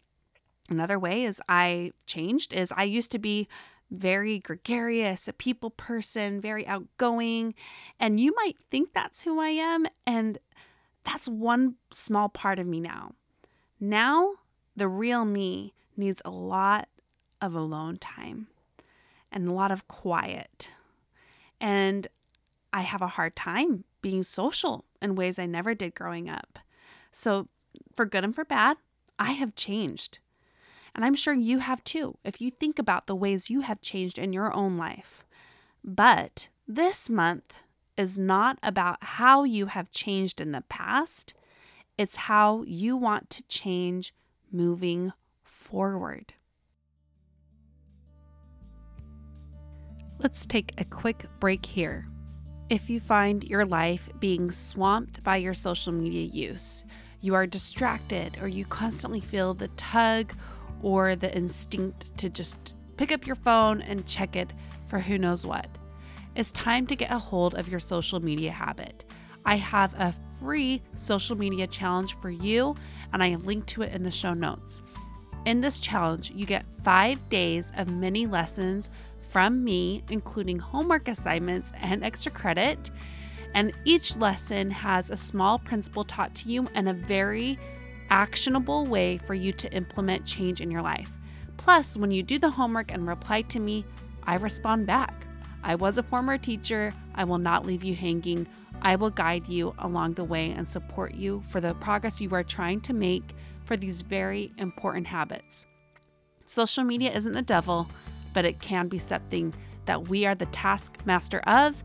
Another 0.69 1.00
way 1.00 1.24
is 1.24 1.41
I 1.48 1.91
changed 2.05 2.53
is 2.53 2.74
I 2.75 2.84
used 2.84 3.12
to 3.12 3.19
be 3.19 3.48
very 3.89 4.39
gregarious, 4.39 5.27
a 5.27 5.34
people 5.34 5.70
person, 5.70 6.39
very 6.39 6.67
outgoing. 6.67 7.53
And 8.00 8.20
you 8.20 8.34
might 8.36 8.58
think 8.70 8.94
that's 8.94 9.24
who 9.24 9.39
I 9.39 9.50
am. 9.50 9.86
And 10.06 10.38
that's 11.03 11.29
one 11.29 11.75
small 11.89 12.29
part 12.29 12.60
of 12.60 12.67
me 12.67 12.79
now. 12.79 13.13
Now, 13.79 14.34
the 14.75 14.88
real 14.88 15.25
me 15.25 15.74
needs 15.96 16.22
a 16.25 16.29
lot 16.29 16.89
of 17.41 17.53
alone 17.53 17.98
time 17.98 18.48
and 19.32 19.48
a 19.48 19.53
lot 19.53 19.72
of 19.72 19.88
quiet. 19.88 20.72
And 21.60 22.08
I 22.74 22.82
have 22.82 23.01
a 23.01 23.08
hard 23.08 23.36
time 23.36 23.86
being 24.01 24.24
social 24.24 24.86
in 25.01 25.15
ways 25.15 25.39
I 25.39 25.46
never 25.46 25.74
did 25.74 25.96
growing 25.96 26.29
up. 26.29 26.60
So, 27.12 27.48
for 27.96 28.06
good 28.06 28.24
and 28.24 28.36
for 28.36 28.46
bad, 28.46 28.77
I 29.17 29.32
have 29.32 29.56
changed. 29.56 30.20
And 30.98 31.06
I'm 31.06 31.16
sure 31.16 31.34
you 31.34 31.60
have 31.60 31.84
too, 31.84 32.18
if 32.25 32.42
you 32.42 32.50
think 32.50 32.80
about 32.80 33.06
the 33.06 33.16
ways 33.16 33.51
you 33.51 33.62
have 33.62 33.82
changed 33.82 34.18
in 34.18 34.34
your 34.34 34.51
own 34.51 34.77
life. 34.77 35.24
But 35.84 36.50
this 36.68 37.08
month 37.08 37.54
is 37.96 38.18
not 38.18 38.58
about 38.63 39.04
how 39.04 39.44
you 39.44 39.68
have 39.68 39.92
changed 39.92 40.42
in 40.42 40.54
the 40.54 40.63
past, 40.70 41.36
it's 42.00 42.16
how 42.16 42.63
you 42.63 42.98
want 42.98 43.30
to 43.30 43.44
change 43.44 44.12
moving 44.51 45.13
forward. 45.44 46.34
Let's 50.18 50.48
take 50.48 50.74
a 50.80 50.86
quick 50.86 51.25
break 51.39 51.63
here. 51.63 52.08
If 52.72 52.89
you 52.89 53.00
find 53.00 53.44
your 53.44 53.66
life 53.66 54.10
being 54.20 54.50
swamped 54.50 55.24
by 55.24 55.38
your 55.38 55.54
social 55.54 55.94
media 55.94 56.25
use, 56.25 56.84
you 57.22 57.36
are 57.36 57.46
distracted, 57.46 58.39
or 58.42 58.48
you 58.48 58.66
constantly 58.66 59.22
feel 59.22 59.54
the 59.54 59.68
tug 59.70 60.34
or 60.81 61.15
the 61.15 61.36
instinct 61.36 62.17
to 62.17 62.29
just 62.29 62.75
pick 62.98 63.12
up 63.12 63.25
your 63.25 63.36
phone 63.36 63.81
and 63.81 64.05
check 64.05 64.36
it 64.36 64.53
for 64.88 65.00
who 65.00 65.17
knows 65.17 65.46
what, 65.46 65.67
it's 66.36 66.51
time 66.51 66.86
to 66.88 66.96
get 66.96 67.12
a 67.12 67.17
hold 67.17 67.55
of 67.55 67.67
your 67.67 67.79
social 67.79 68.19
media 68.19 68.51
habit. 68.51 69.05
I 69.46 69.55
have 69.55 69.93
a 70.00 70.13
free 70.39 70.81
social 70.96 71.38
media 71.38 71.67
challenge 71.67 72.17
for 72.19 72.29
you, 72.29 72.75
and 73.13 73.24
I 73.24 73.29
have 73.29 73.46
linked 73.46 73.67
to 73.69 73.81
it 73.81 73.93
in 73.93 74.03
the 74.03 74.12
show 74.12 74.34
notes. 74.34 74.81
In 75.46 75.62
this 75.62 75.79
challenge, 75.79 76.31
you 76.31 76.46
get 76.46 76.65
five 76.84 77.29
days 77.29 77.72
of 77.77 77.89
mini 77.89 78.27
lessons 78.27 78.89
from 79.22 79.63
me, 79.63 80.03
including 80.10 80.60
homework 80.60 81.07
assignments 81.07 81.74
and 81.81 82.03
extra 82.03 82.31
credit. 82.31 82.91
And 83.53 83.72
each 83.86 84.17
lesson 84.17 84.69
has 84.69 85.10
a 85.10 85.17
small 85.17 85.57
principle 85.57 86.03
taught 86.03 86.36
to 86.36 86.50
you 86.50 86.67
and 86.75 86.89
a 86.89 86.93
very 86.93 87.57
actionable 88.10 88.86
way 88.86 89.18
for 89.18 89.34
you 89.34 89.52
to 89.54 89.72
implement 89.74 90.26
change 90.26 90.62
in 90.62 90.72
your 90.72 90.82
life. 90.82 91.18
Plus, 91.58 91.98
when 91.98 92.12
you 92.12 92.24
do 92.24 92.40
the 92.40 92.50
homework 92.50 92.92
and 92.92 93.08
reply 93.08 93.42
to 93.44 93.60
me, 93.60 93.86
I 94.24 94.36
respond 94.36 94.88
back. 94.88 95.14
I 95.64 95.76
was 95.76 95.98
a 95.98 96.04
former 96.04 96.38
teacher. 96.38 96.94
I 97.16 97.24
will 97.24 97.38
not 97.38 97.66
leave 97.66 97.84
you 97.84 97.96
hanging. 97.96 98.48
I 98.82 98.96
will 98.96 99.10
guide 99.10 99.48
you 99.48 99.74
along 99.80 100.14
the 100.14 100.24
way 100.24 100.52
and 100.52 100.68
support 100.68 101.16
you 101.16 101.42
for 101.50 101.60
the 101.60 101.74
progress 101.76 102.22
you 102.22 102.34
are 102.34 102.44
trying 102.44 102.82
to 102.82 102.94
make 102.94 103.36
for 103.66 103.76
these 103.76 104.02
very 104.02 104.52
important 104.58 105.08
habits. 105.08 105.66
Social 106.46 106.84
media 106.84 107.12
isn't 107.12 107.34
the 107.34 107.42
devil 107.42 107.88
but 108.38 108.46
it 108.46 108.60
can 108.60 108.88
be 108.88 109.00
something 109.00 109.52
that 109.86 110.10
we 110.10 110.24
are 110.24 110.36
the 110.36 110.46
taskmaster 110.48 111.40
of 111.48 111.84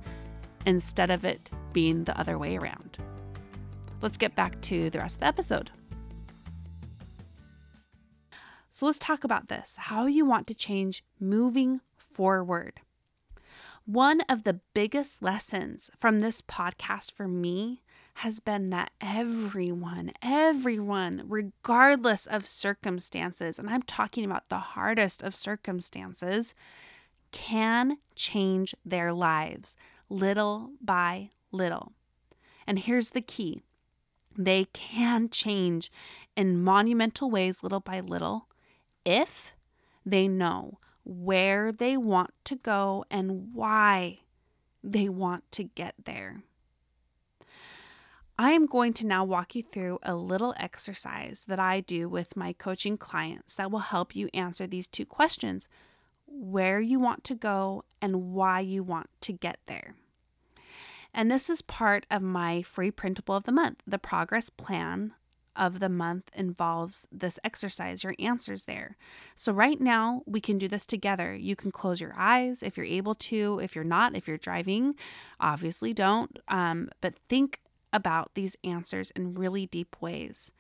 instead 0.67 1.11
of 1.11 1.25
it 1.25 1.50
being 1.73 2.05
the 2.05 2.21
other 2.21 2.38
way 2.38 2.59
around. 2.59 2.99
Let's 4.02 4.19
get 4.19 4.35
back 4.35 4.61
to 4.62 4.91
the 4.91 4.99
rest 4.99 5.17
of 5.17 5.21
the 5.21 5.26
episode. 5.29 5.71
So 8.75 8.87
let's 8.87 8.99
talk 8.99 9.23
about 9.23 9.49
this 9.49 9.76
how 9.76 10.07
you 10.07 10.25
want 10.25 10.47
to 10.47 10.55
change 10.55 11.05
moving 11.21 11.83
forward. 11.95 12.81
One 13.85 14.23
of 14.31 14.45
the 14.45 14.61
biggest 14.73 15.23
lessons 15.23 15.91
from 15.99 16.21
this 16.21 16.41
podcast 16.41 17.12
for 17.12 17.29
me 17.29 17.83
has 18.14 18.41
been 18.41 18.71
that 18.71 18.93
everyone, 18.99 20.12
everyone, 20.23 21.25
regardless 21.26 22.26
of 22.26 22.47
circumstances, 22.47 23.59
and 23.59 23.69
I'm 23.69 23.83
talking 23.83 24.25
about 24.25 24.49
the 24.49 24.59
hardest 24.59 25.23
of 25.23 25.35
circumstances, 25.35 26.55
can 27.31 27.99
change 28.14 28.75
their 28.87 29.12
lives 29.12 29.76
little 30.09 30.71
by 30.81 31.29
little. 31.50 31.93
And 32.67 32.79
here's 32.79 33.11
the 33.11 33.21
key 33.21 33.61
they 34.35 34.64
can 34.73 35.29
change 35.29 35.93
in 36.35 36.62
monumental 36.62 37.31
ways 37.31 37.62
little 37.62 37.81
by 37.81 38.00
little 38.00 38.49
if 39.04 39.54
They 40.04 40.26
know 40.26 40.78
where 41.04 41.73
they 41.73 41.97
want 41.97 42.32
to 42.44 42.56
go 42.56 43.04
and 43.11 43.54
why 43.54 44.18
they 44.82 45.09
want 45.09 45.50
to 45.52 45.64
get 45.64 45.94
there. 46.04 46.42
I 48.38 48.52
am 48.52 48.66
going 48.66 48.92
to 48.94 49.06
now 49.06 49.25
walk 49.25 49.54
you 49.54 49.62
through 49.62 49.99
a 50.02 50.16
little 50.16 50.54
exercise 50.56 51.44
that 51.44 51.61
I 51.61 51.80
do 51.80 52.09
with 52.09 52.37
my 52.37 52.52
coaching 52.52 52.97
clients 52.97 53.56
that 53.56 53.71
will 53.71 53.80
help 53.80 54.16
you 54.16 54.28
answer 54.35 54.66
these 54.66 54.88
two 54.88 55.06
questions 55.06 55.68
where 56.26 56.80
you 56.80 56.99
want 56.99 57.25
to 57.25 57.35
go 57.35 57.85
and 58.00 58.32
why 58.32 58.61
you 58.61 58.82
want 58.82 59.11
to 59.21 59.32
get 59.32 59.59
there. 59.66 59.94
And 61.14 61.30
this 61.30 61.50
is 61.50 61.62
part 61.62 62.06
of 62.11 62.23
my 62.23 62.62
free 62.62 62.90
printable 62.90 63.37
of 63.37 63.44
the 63.44 63.52
month. 63.52 63.82
The 63.87 63.99
progress 63.99 64.49
plan 64.49 65.12
of 65.56 65.80
the 65.80 65.88
month 65.88 66.30
involves 66.35 67.06
this 67.12 67.38
exercise, 67.44 68.04
your 68.04 68.14
answers 68.18 68.64
there. 68.64 68.97
So, 69.35 69.52
right 69.52 69.80
now, 69.80 70.23
we 70.26 70.40
can 70.40 70.59
do 70.59 70.68
this 70.68 70.87
together. 70.87 71.35
You 71.35 71.56
can 71.56 71.71
close 71.71 72.00
your 72.00 72.14
eyes 72.16 72.62
if 72.62 72.76
you're 72.76 72.87
able 72.87 73.14
to. 73.16 73.61
If 73.62 73.75
you're 73.75 73.85
not, 73.85 74.16
if 74.16 74.28
you're 74.28 74.38
driving, 74.38 74.94
obviously 75.40 75.92
don't. 75.92 76.38
Um, 76.49 76.88
but 77.00 77.14
think 77.28 77.61
about 77.92 78.35
these 78.35 78.56
answers 78.64 79.11
in 79.12 79.35
really 79.35 79.66
deep 79.66 79.97
ways 80.00 80.50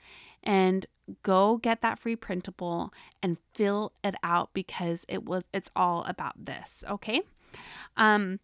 and 0.42 0.86
go 1.22 1.56
get 1.56 1.80
that 1.80 1.98
free 1.98 2.16
printable 2.16 2.92
and 3.22 3.38
fill 3.54 3.92
it 4.04 4.14
out 4.22 4.50
because 4.52 5.04
it 5.08 5.24
was 5.24 5.44
it's 5.52 5.70
all 5.74 6.04
about 6.04 6.44
this 6.44 6.84
okay 6.88 7.20
um 7.96 8.38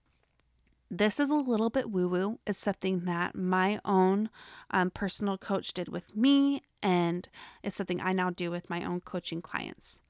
this 0.91 1.21
is 1.21 1.31
a 1.31 1.35
little 1.35 1.71
bit 1.71 1.91
woo 1.91 2.09
woo. 2.09 2.39
It's 2.47 2.61
something 2.61 3.01
that 3.01 3.35
my 3.35 3.81
own 3.85 4.31
um, 4.71 4.91
personal 4.91 5.37
coach 5.37 5.73
did 5.73 5.89
with 5.89 6.17
me, 6.17 6.63
and 6.83 7.29
it's 7.63 7.77
something 7.77 8.01
I 8.01 8.13
now 8.13 8.31
do 8.31 8.51
with 8.51 8.71
my 8.71 8.85
own 8.85 9.01
coaching 9.01 9.43
clients. 9.43 10.01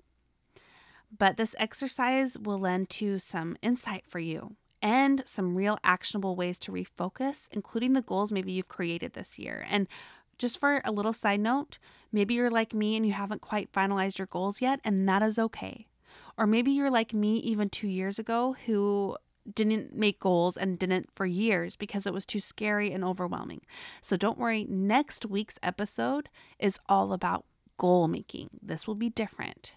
But 1.17 1.37
this 1.37 1.57
exercise 1.59 2.39
will 2.39 2.59
lend 2.59 2.91
to 2.91 3.19
some 3.19 3.57
insight 3.63 4.07
for 4.07 4.19
you 4.19 4.57
and 4.81 5.23
some 5.27 5.57
real 5.57 5.79
actionable 5.83 6.37
ways 6.37 6.59
to 6.61 6.73
refocus, 6.73 7.49
including 7.53 7.95
the 7.95 8.03
goals 8.03 8.31
maybe 8.31 8.53
you've 8.53 8.69
created 8.69 9.15
this 9.15 9.39
year. 9.39 9.67
And 9.69 9.89
just 10.37 10.61
for 10.61 10.81
a 10.85 10.93
little 10.93 11.13
side 11.13 11.41
note, 11.41 11.79
maybe 12.13 12.35
you're 12.35 12.51
like 12.51 12.75
me 12.75 12.97
and 12.97 13.05
you 13.05 13.13
haven't 13.13 13.41
quite 13.41 13.73
finalized 13.73 14.19
your 14.19 14.27
goals 14.27 14.63
yet, 14.63 14.81
and 14.85 15.09
that 15.09 15.23
is 15.23 15.39
okay. 15.39 15.89
Or 16.37 16.47
maybe 16.47 16.71
you're 16.71 16.91
like 16.91 17.13
me 17.13 17.37
even 17.39 17.69
two 17.69 17.89
years 17.89 18.19
ago 18.19 18.55
who 18.67 19.17
didn't 19.55 19.95
make 19.95 20.19
goals 20.19 20.57
and 20.57 20.79
didn't 20.79 21.11
for 21.13 21.27
years 21.27 21.77
because 21.77 22.07
it 22.07 22.13
was 22.13 22.27
too 22.27 22.41
scary 22.41 22.93
and 22.93 23.05
overwhelming. 23.05 23.63
So 24.01 24.17
don't 24.17 24.39
worry, 24.39 24.67
next 24.69 25.27
week's 25.27 25.59
episode 25.63 26.29
is 26.59 26.81
all 26.89 27.13
about 27.13 27.45
goal 27.77 28.09
making. 28.09 28.51
This 28.63 28.87
will 28.87 28.95
be 28.95 29.11
different. 29.11 29.77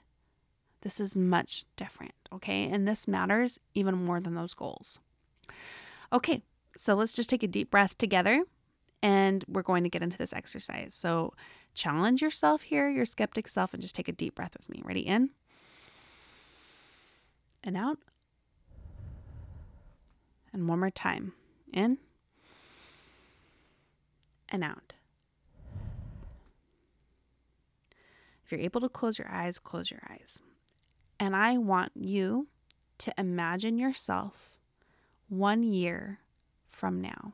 This 0.82 1.00
is 1.00 1.16
much 1.16 1.66
different, 1.76 2.14
okay? 2.34 2.70
And 2.70 2.88
this 2.88 3.08
matters 3.08 3.60
even 3.76 3.96
more 3.96 4.20
than 4.20 4.34
those 4.34 4.54
goals. 4.54 5.00
Okay, 6.12 6.42
so 6.76 6.96
let's 6.96 7.14
just 7.14 7.30
take 7.30 7.44
a 7.44 7.48
deep 7.48 7.70
breath 7.70 7.98
together 7.98 8.44
and 9.04 9.46
we're 9.48 9.62
going 9.62 9.84
to 9.84 9.90
get 9.90 10.04
into 10.04 10.18
this 10.18 10.34
exercise. 10.34 10.94
So 10.94 11.34
challenge 11.74 12.22
yourself 12.22 12.64
here, 12.64 12.90
your 12.90 13.06
skeptic 13.06 13.48
self, 13.48 13.74
and 13.74 13.82
just 13.82 13.96
take 13.96 14.08
a 14.08 14.14
deep 14.14 14.36
breath 14.36 14.56
with 14.58 14.70
me. 14.70 14.82
Ready? 14.84 15.02
In 15.02 15.30
and 17.64 17.78
out. 17.78 18.00
And 20.54 20.68
one 20.68 20.80
more 20.80 20.90
time. 20.90 21.34
In 21.72 21.98
and 24.50 24.64
out. 24.64 24.94
If 28.44 28.52
you're 28.52 28.66
able 28.66 28.82
to 28.82 28.90
close 28.90 29.18
your 29.18 29.32
eyes, 29.32 29.60
close 29.60 29.90
your 29.90 30.02
eyes. 30.10 30.42
And 31.20 31.36
I 31.36 31.58
want 31.58 31.94
you 31.96 32.48
to 32.98 33.14
imagine 33.18 33.78
yourself 33.78 34.60
one 35.30 35.64
year 35.64 36.20
from 36.68 37.00
now. 37.00 37.34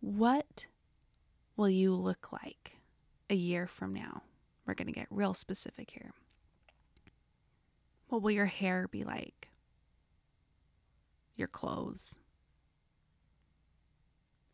What 0.00 0.66
will 1.56 1.70
you 1.70 1.94
look 1.94 2.32
like 2.32 2.76
a 3.30 3.34
year 3.34 3.66
from 3.66 3.94
now? 3.94 4.22
We're 4.66 4.74
going 4.74 4.88
to 4.88 4.92
get 4.92 5.06
real 5.10 5.32
specific 5.32 5.90
here. 5.92 6.12
What 8.08 8.22
will 8.22 8.30
your 8.30 8.46
hair 8.46 8.86
be 8.88 9.04
like? 9.04 9.48
Your 11.36 11.48
clothes? 11.48 12.18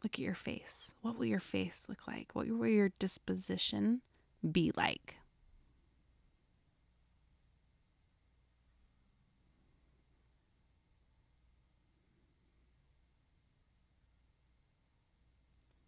Look 0.03 0.15
at 0.15 0.19
your 0.19 0.35
face. 0.35 0.95
What 1.03 1.17
will 1.17 1.27
your 1.27 1.41
face 1.41 1.87
look 1.89 2.09
like? 2.09 2.31
What 2.35 2.49
will 2.49 2.67
your 2.67 2.91
disposition 2.99 4.01
be 4.51 4.73
like? 4.75 5.17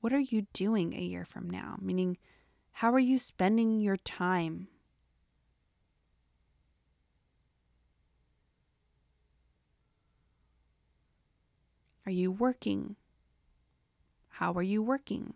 What 0.01 0.13
are 0.13 0.19
you 0.19 0.47
doing 0.53 0.93
a 0.93 1.01
year 1.01 1.25
from 1.25 1.49
now? 1.49 1.77
Meaning, 1.81 2.19
how 2.73 2.93
are 2.93 2.99
you 2.99 3.17
spending 3.17 3.81
your 3.81 3.97
time? 3.97 4.69
Are 12.07 12.13
you 12.13 12.31
working? 12.31 12.97
How 14.29 14.53
are 14.53 14.63
you 14.63 14.83
working? 14.83 15.35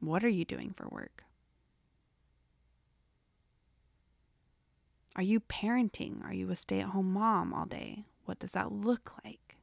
What 0.00 0.22
are 0.22 0.28
you 0.28 0.44
doing 0.44 0.72
for 0.72 0.86
work? 0.88 1.24
Are 5.16 5.22
you 5.22 5.40
parenting? 5.40 6.24
Are 6.24 6.34
you 6.34 6.50
a 6.50 6.56
stay 6.56 6.80
at 6.80 6.88
home 6.88 7.12
mom 7.12 7.54
all 7.54 7.66
day? 7.66 8.04
What 8.24 8.38
does 8.38 8.52
that 8.52 8.72
look 8.72 9.12
like? 9.24 9.56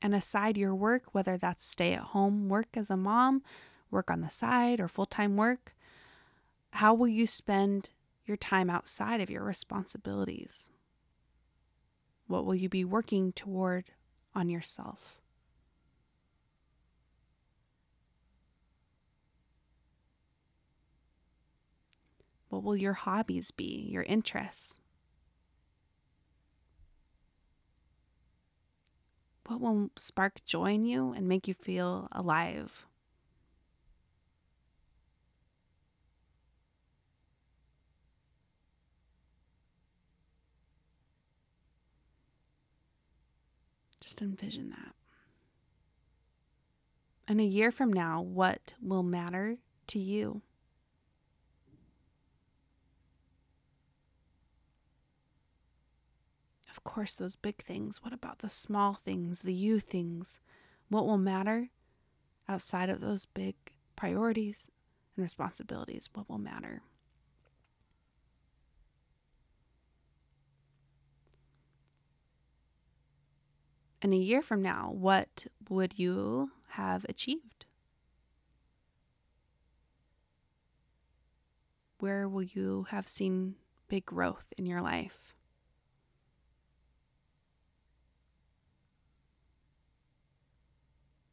And 0.00 0.14
aside 0.14 0.56
your 0.56 0.74
work, 0.74 1.14
whether 1.14 1.36
that's 1.36 1.64
stay 1.64 1.94
at 1.94 2.00
home 2.00 2.48
work 2.48 2.76
as 2.76 2.88
a 2.88 2.96
mom, 2.96 3.42
work 3.90 4.10
on 4.10 4.20
the 4.20 4.30
side, 4.30 4.80
or 4.80 4.88
full 4.88 5.06
time 5.06 5.36
work, 5.36 5.74
how 6.74 6.94
will 6.94 7.08
you 7.08 7.26
spend 7.26 7.90
your 8.26 8.36
time 8.36 8.70
outside 8.70 9.20
of 9.20 9.30
your 9.30 9.42
responsibilities? 9.42 10.70
What 12.28 12.44
will 12.44 12.54
you 12.54 12.68
be 12.68 12.84
working 12.84 13.32
toward 13.32 13.90
on 14.34 14.50
yourself? 14.50 15.20
What 22.50 22.62
will 22.62 22.76
your 22.76 22.92
hobbies 22.92 23.50
be, 23.50 23.88
your 23.90 24.02
interests? 24.04 24.78
What 29.46 29.60
will 29.62 29.90
spark 29.96 30.44
joy 30.44 30.72
in 30.74 30.82
you 30.82 31.12
and 31.12 31.26
make 31.26 31.48
you 31.48 31.54
feel 31.54 32.08
alive? 32.12 32.86
Just 44.08 44.22
envision 44.22 44.70
that. 44.70 44.94
And 47.28 47.42
a 47.42 47.44
year 47.44 47.70
from 47.70 47.92
now, 47.92 48.22
what 48.22 48.72
will 48.80 49.02
matter 49.02 49.58
to 49.88 49.98
you? 49.98 50.40
Of 56.70 56.82
course, 56.84 57.12
those 57.12 57.36
big 57.36 57.58
things. 57.58 58.02
What 58.02 58.14
about 58.14 58.38
the 58.38 58.48
small 58.48 58.94
things, 58.94 59.42
the 59.42 59.52
you 59.52 59.78
things? 59.78 60.40
What 60.88 61.04
will 61.04 61.18
matter 61.18 61.68
outside 62.48 62.88
of 62.88 63.00
those 63.00 63.26
big 63.26 63.56
priorities 63.94 64.70
and 65.16 65.22
responsibilities? 65.22 66.08
What 66.14 66.30
will 66.30 66.38
matter? 66.38 66.80
And 74.00 74.14
a 74.14 74.16
year 74.16 74.42
from 74.42 74.62
now, 74.62 74.90
what 74.92 75.46
would 75.68 75.98
you 75.98 76.52
have 76.70 77.04
achieved? 77.08 77.66
Where 81.98 82.28
will 82.28 82.44
you 82.44 82.86
have 82.90 83.08
seen 83.08 83.56
big 83.88 84.06
growth 84.06 84.52
in 84.56 84.66
your 84.66 84.80
life? 84.80 85.34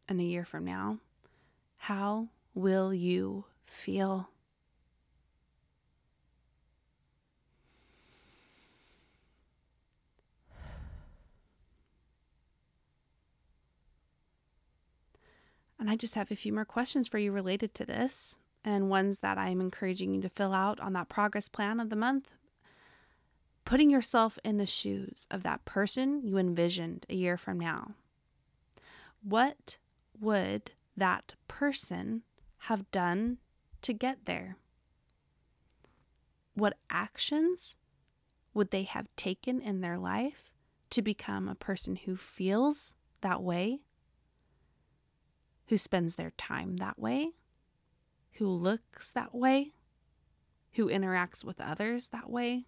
and 0.08 0.20
a 0.20 0.24
year 0.24 0.46
from 0.46 0.66
now, 0.66 1.00
how 1.78 2.30
will 2.54 2.94
you 2.94 3.46
feel? 3.64 4.30
And 15.86 15.92
I 15.92 15.98
just 15.98 16.16
have 16.16 16.32
a 16.32 16.36
few 16.36 16.52
more 16.52 16.66
questions 16.66 17.08
for 17.08 17.20
you 17.20 17.32
related 17.32 17.76
to 17.76 17.86
this. 17.86 18.40
and 18.64 18.90
ones 18.90 19.20
that 19.20 19.38
I'm 19.38 19.62
encouraging 19.62 20.16
you 20.16 20.22
to 20.24 20.30
fill 20.30 20.52
out 20.52 20.80
on 20.80 20.94
that 20.94 21.10
progress 21.10 21.48
plan 21.48 21.80
of 21.80 21.92
the 21.92 21.96
month. 21.96 22.34
Putting 23.64 23.92
yourself 23.92 24.40
in 24.44 24.58
the 24.58 24.66
shoes 24.66 25.28
of 25.30 25.44
that 25.44 25.64
person 25.66 26.22
you 26.24 26.40
envisioned 26.40 27.06
a 27.08 27.14
year 27.14 27.38
from 27.38 27.60
now. 27.60 27.92
What 29.22 29.78
would 30.20 30.72
that 30.98 31.36
person 31.48 32.24
have 32.62 32.90
done 32.90 33.38
to 33.84 33.94
get 33.94 34.26
there? 34.26 34.58
What 36.56 36.80
actions 36.90 37.76
would 38.56 38.72
they 38.72 38.84
have 38.84 39.16
taken 39.16 39.62
in 39.62 39.82
their 39.82 40.00
life 40.00 40.50
to 40.90 41.04
become 41.04 41.48
a 41.48 41.54
person 41.54 41.98
who 41.98 42.16
feels 42.16 42.96
that 43.22 43.44
way, 43.44 43.82
who 45.68 45.78
spends 45.78 46.16
their 46.16 46.32
time 46.32 46.78
that 46.78 47.00
way, 47.00 47.32
who 48.34 48.48
looks 48.48 49.12
that 49.12 49.34
way, 49.34 49.72
who 50.74 50.88
interacts 50.88 51.44
with 51.44 51.62
others 51.62 52.10
that 52.10 52.30
way? 52.30 52.66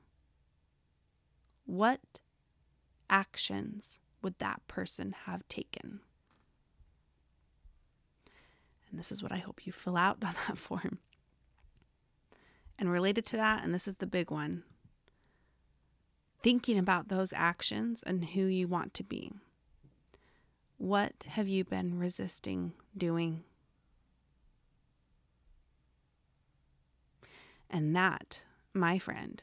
What 1.65 2.21
actions 3.09 3.99
would 4.21 4.39
that 4.39 4.65
person 4.67 5.13
have 5.25 5.47
taken? 5.47 5.99
And 8.89 8.97
this 8.97 9.11
is 9.11 9.21
what 9.21 9.31
I 9.33 9.37
hope 9.37 9.65
you 9.65 9.73
fill 9.73 9.97
out 9.97 10.17
on 10.23 10.33
that 10.47 10.57
form. 10.57 10.99
And 12.79 12.91
related 12.91 13.25
to 13.27 13.37
that, 13.37 13.63
and 13.63 13.73
this 13.73 13.87
is 13.87 13.97
the 13.97 14.07
big 14.07 14.31
one 14.31 14.63
thinking 16.43 16.77
about 16.77 17.07
those 17.07 17.33
actions 17.33 18.03
and 18.03 18.23
who 18.23 18.41
you 18.43 18.67
want 18.67 18.93
to 18.93 19.03
be. 19.03 19.31
What 20.77 21.13
have 21.27 21.47
you 21.47 21.63
been 21.63 21.97
resisting 21.97 22.73
doing? 22.95 23.43
And 27.69 27.95
that, 27.95 28.43
my 28.73 28.99
friend, 28.99 29.41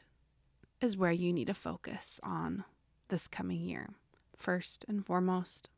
is 0.81 0.97
where 0.97 1.11
you 1.11 1.33
need 1.33 1.47
to 1.47 1.53
focus 1.53 2.19
on 2.23 2.63
this 3.09 3.27
coming 3.27 3.61
year, 3.61 3.89
first 4.35 4.85
and 4.87 5.05
foremost. 5.05 5.69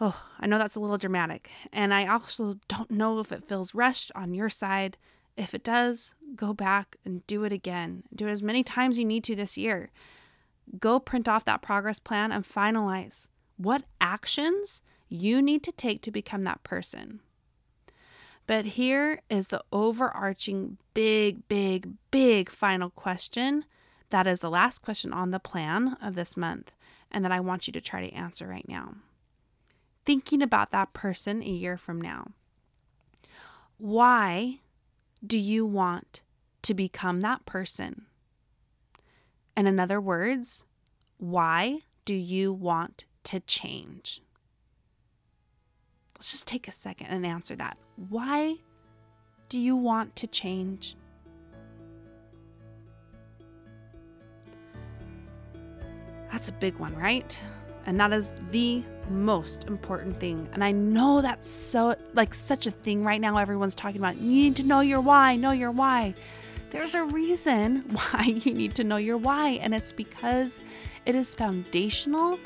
Oh, 0.00 0.28
I 0.38 0.46
know 0.46 0.58
that's 0.58 0.76
a 0.76 0.80
little 0.80 0.96
dramatic, 0.96 1.50
and 1.72 1.92
I 1.92 2.06
also 2.06 2.56
don't 2.68 2.90
know 2.90 3.18
if 3.18 3.32
it 3.32 3.44
feels 3.44 3.74
rushed 3.74 4.10
on 4.14 4.32
your 4.32 4.48
side. 4.48 4.96
If 5.36 5.54
it 5.54 5.64
does, 5.64 6.14
go 6.34 6.54
back 6.54 6.96
and 7.04 7.26
do 7.26 7.44
it 7.44 7.52
again. 7.52 8.04
Do 8.14 8.26
it 8.26 8.32
as 8.32 8.42
many 8.42 8.64
times 8.64 8.98
you 8.98 9.04
need 9.04 9.24
to 9.24 9.36
this 9.36 9.58
year. 9.58 9.90
Go 10.78 10.98
print 10.98 11.28
off 11.28 11.44
that 11.44 11.62
progress 11.62 11.98
plan 11.98 12.32
and 12.32 12.44
finalize 12.44 13.28
what 13.56 13.84
actions 14.00 14.82
you 15.08 15.40
need 15.40 15.62
to 15.64 15.72
take 15.72 16.02
to 16.02 16.10
become 16.10 16.42
that 16.42 16.62
person. 16.62 17.20
But 18.46 18.64
here 18.64 19.20
is 19.28 19.48
the 19.48 19.62
overarching 19.72 20.78
big, 20.94 21.46
big, 21.48 21.92
big 22.10 22.50
final 22.50 22.90
question. 22.90 23.64
That 24.10 24.26
is 24.26 24.40
the 24.40 24.50
last 24.50 24.80
question 24.80 25.12
on 25.12 25.30
the 25.30 25.40
plan 25.40 25.96
of 26.00 26.14
this 26.14 26.36
month, 26.36 26.74
and 27.10 27.24
that 27.24 27.32
I 27.32 27.40
want 27.40 27.66
you 27.66 27.72
to 27.74 27.80
try 27.80 28.06
to 28.06 28.14
answer 28.14 28.46
right 28.46 28.66
now 28.68 28.94
thinking 30.08 30.40
about 30.40 30.70
that 30.70 30.94
person 30.94 31.42
a 31.42 31.50
year 31.50 31.76
from 31.76 32.00
now. 32.00 32.28
Why 33.76 34.60
do 35.22 35.38
you 35.38 35.66
want 35.66 36.22
to 36.62 36.72
become 36.72 37.20
that 37.20 37.44
person? 37.44 38.06
And 39.58 39.66
in 39.66 39.80
other 39.80 40.00
words, 40.00 40.64
why 41.16 41.80
do 42.04 42.14
you 42.14 42.52
want 42.52 43.06
to 43.24 43.40
change? 43.40 44.22
Let's 46.14 46.30
just 46.30 46.46
take 46.46 46.68
a 46.68 46.70
second 46.70 47.08
and 47.08 47.26
answer 47.26 47.56
that. 47.56 47.76
Why 48.08 48.58
do 49.48 49.58
you 49.58 49.74
want 49.74 50.14
to 50.14 50.28
change? 50.28 50.94
That's 56.30 56.50
a 56.50 56.52
big 56.52 56.76
one, 56.76 56.94
right? 56.94 57.36
And 57.86 57.98
that 57.98 58.12
is 58.12 58.30
the 58.52 58.84
most 59.10 59.64
important 59.64 60.20
thing. 60.20 60.48
And 60.52 60.62
I 60.62 60.70
know 60.70 61.20
that's 61.20 61.48
so 61.48 61.96
like 62.14 62.32
such 62.32 62.68
a 62.68 62.70
thing 62.70 63.02
right 63.02 63.20
now 63.20 63.38
everyone's 63.38 63.74
talking 63.74 64.00
about. 64.00 64.18
You 64.18 64.30
need 64.30 64.54
to 64.54 64.64
know 64.64 64.82
your 64.82 65.00
why, 65.00 65.34
know 65.34 65.50
your 65.50 65.72
why. 65.72 66.14
There's 66.70 66.94
a 66.94 67.04
reason 67.04 67.80
why 67.90 68.22
you 68.24 68.52
need 68.54 68.74
to 68.76 68.84
know 68.84 68.96
your 68.96 69.16
why, 69.16 69.50
and 69.62 69.74
it's 69.74 69.92
because 69.92 70.60
it 71.06 71.14
is 71.14 71.34
foundational 71.34 72.38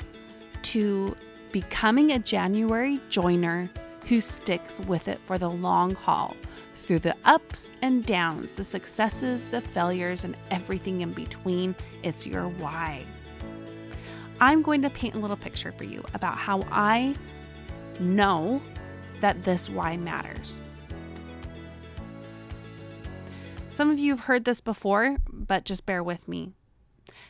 to 0.63 1.15
becoming 1.51 2.11
a 2.11 2.19
January 2.19 2.99
joiner 3.09 3.69
who 4.07 4.19
sticks 4.19 4.79
with 4.81 5.07
it 5.07 5.19
for 5.23 5.37
the 5.37 5.49
long 5.49 5.95
haul 5.95 6.35
through 6.73 6.99
the 6.99 7.15
ups 7.25 7.71
and 7.81 8.05
downs, 8.05 8.53
the 8.53 8.63
successes, 8.63 9.47
the 9.47 9.61
failures, 9.61 10.25
and 10.25 10.35
everything 10.51 11.01
in 11.01 11.13
between. 11.13 11.75
It's 12.01 12.27
your 12.27 12.47
why. 12.47 13.05
I'm 14.41 14.61
going 14.61 14.81
to 14.81 14.89
paint 14.89 15.15
a 15.15 15.19
little 15.19 15.37
picture 15.37 15.71
for 15.71 15.83
you 15.85 16.03
about 16.13 16.37
how 16.37 16.65
I 16.71 17.15
know 17.99 18.61
that 19.21 19.43
this 19.43 19.69
why 19.69 19.95
matters. 19.95 20.59
Some 23.73 23.89
of 23.89 23.97
you 23.97 24.11
have 24.11 24.25
heard 24.25 24.45
this 24.45 24.61
before, 24.61 25.17
but 25.27 25.65
just 25.65 25.87
bear 25.87 26.03
with 26.03 26.27
me. 26.27 26.51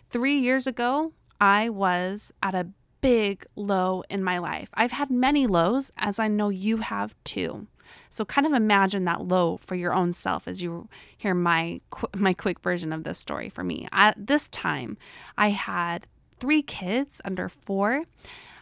Three 0.10 0.36
years 0.36 0.68
ago, 0.68 1.14
I 1.40 1.70
was 1.70 2.34
at 2.44 2.54
a 2.54 2.68
big 3.00 3.46
low 3.56 4.04
in 4.10 4.26
my 4.26 4.40
life. 4.40 4.68
I've 4.74 4.92
had 4.92 5.10
many 5.10 5.48
lows, 5.48 5.90
as 5.96 6.20
I 6.20 6.28
know 6.28 6.50
you 6.50 6.78
have 6.78 7.16
too. 7.24 7.68
So 8.10 8.26
kind 8.26 8.46
of 8.46 8.52
imagine 8.52 9.06
that 9.06 9.24
low 9.24 9.56
for 9.56 9.76
your 9.76 9.94
own 9.94 10.12
self 10.12 10.46
as 10.46 10.62
you 10.62 10.90
hear 11.18 11.34
my 11.34 11.80
my 12.14 12.34
quick 12.34 12.60
version 12.60 12.92
of 12.92 13.06
this 13.06 13.20
story 13.20 13.48
for 13.48 13.64
me. 13.64 13.88
At 13.94 14.28
this 14.28 14.50
time, 14.50 14.98
I 15.38 15.52
had 15.52 16.08
three 16.42 16.62
kids 16.62 17.22
under 17.24 17.48
four. 17.48 18.04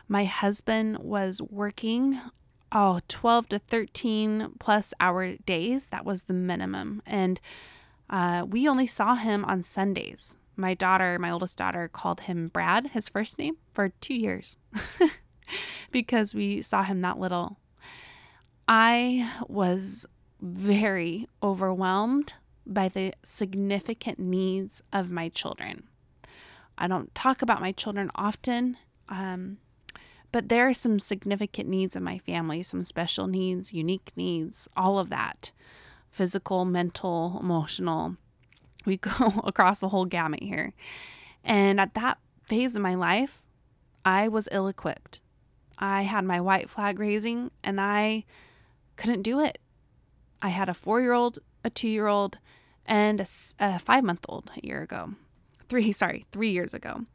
My 0.07 0.25
husband 0.25 0.99
was 0.99 1.41
working 1.41 2.21
oh 2.71 2.99
12 3.07 3.49
to 3.49 3.59
13 3.59 4.53
plus 4.59 4.93
hour 4.99 5.37
days 5.37 5.89
that 5.89 6.05
was 6.05 6.23
the 6.23 6.33
minimum. 6.33 7.01
And 7.05 7.39
uh, 8.09 8.45
we 8.47 8.67
only 8.67 8.87
saw 8.87 9.15
him 9.15 9.45
on 9.45 9.63
sundays. 9.63 10.37
My 10.55 10.73
daughter 10.73 11.17
my 11.17 11.31
oldest 11.31 11.57
daughter 11.57 11.87
called 11.87 12.21
him 12.21 12.49
brad 12.49 12.87
his 12.87 13.09
first 13.09 13.39
name 13.39 13.57
for 13.73 13.89
two 14.01 14.15
years 14.15 14.57
because 15.91 16.35
we 16.35 16.61
saw 16.61 16.83
him 16.83 17.01
that 17.01 17.19
little. 17.19 17.57
I 18.67 19.31
was 19.47 20.05
very 20.41 21.27
overwhelmed 21.41 22.33
by 22.65 22.89
the 22.89 23.13
significant 23.23 24.19
needs 24.19 24.81
of 24.93 25.11
my 25.11 25.29
children. 25.29 25.83
I 26.77 26.87
don't 26.87 27.13
talk 27.13 27.41
about 27.41 27.61
my 27.61 27.71
children 27.71 28.09
often, 28.15 28.77
um, 29.09 29.57
but 30.31 30.49
there 30.49 30.67
are 30.67 30.73
some 30.73 30.99
significant 30.99 31.67
needs 31.69 31.95
in 31.95 32.03
my 32.03 32.17
family, 32.17 32.63
some 32.63 32.83
special 32.83 33.27
needs, 33.27 33.73
unique 33.73 34.11
needs, 34.15 34.67
all 34.75 34.99
of 34.99 35.09
that 35.09 35.51
physical, 36.09 36.65
mental, 36.65 37.37
emotional. 37.39 38.17
We 38.85 38.97
go 38.97 39.41
across 39.43 39.79
the 39.79 39.89
whole 39.89 40.05
gamut 40.05 40.43
here. 40.43 40.73
And 41.43 41.79
at 41.79 41.93
that 41.93 42.17
phase 42.47 42.75
of 42.75 42.81
my 42.81 42.95
life, 42.95 43.41
I 44.03 44.27
was 44.27 44.49
ill 44.51 44.67
equipped. 44.67 45.21
I 45.77 46.01
had 46.01 46.25
my 46.25 46.41
white 46.41 46.69
flag 46.69 46.99
raising 46.99 47.51
and 47.63 47.79
I 47.79 48.25
couldn't 48.97 49.21
do 49.21 49.39
it. 49.39 49.57
I 50.41 50.49
had 50.49 50.67
a 50.69 50.73
four 50.73 50.99
year 50.99 51.13
old, 51.13 51.39
a 51.63 51.69
two 51.69 51.87
year 51.87 52.07
old, 52.07 52.37
and 52.85 53.21
a, 53.21 53.25
a 53.59 53.79
five 53.79 54.03
month 54.03 54.25
old 54.27 54.51
a 54.61 54.65
year 54.65 54.81
ago 54.81 55.15
three, 55.71 55.91
sorry, 56.03 56.25
three 56.31 56.51
years 56.51 56.75
ago. 56.75 57.05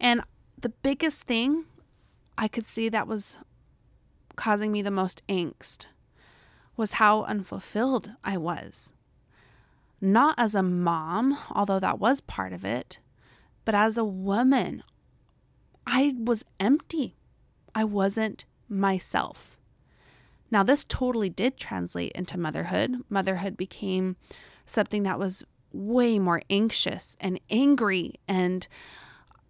And 0.00 0.22
the 0.58 0.70
biggest 0.70 1.24
thing 1.24 1.66
I 2.38 2.48
could 2.48 2.66
see 2.66 2.88
that 2.88 3.08
was 3.08 3.38
causing 4.36 4.70
me 4.70 4.82
the 4.82 4.90
most 4.90 5.22
angst 5.28 5.86
was 6.76 6.92
how 6.92 7.22
unfulfilled 7.24 8.12
I 8.22 8.36
was. 8.36 8.92
Not 10.00 10.34
as 10.38 10.54
a 10.54 10.62
mom, 10.62 11.38
although 11.50 11.80
that 11.80 11.98
was 11.98 12.20
part 12.20 12.52
of 12.52 12.64
it, 12.64 12.98
but 13.64 13.74
as 13.74 13.96
a 13.96 14.04
woman, 14.04 14.82
I 15.86 16.14
was 16.18 16.44
empty. 16.60 17.16
I 17.74 17.84
wasn't 17.84 18.44
myself. 18.68 19.58
Now, 20.50 20.62
this 20.62 20.84
totally 20.84 21.28
did 21.28 21.56
translate 21.56 22.12
into 22.12 22.38
motherhood. 22.38 23.02
Motherhood 23.08 23.56
became 23.56 24.16
something 24.64 25.02
that 25.04 25.18
was 25.18 25.44
way 25.72 26.18
more 26.18 26.42
anxious 26.48 27.16
and 27.20 27.40
angry 27.50 28.14
and 28.28 28.66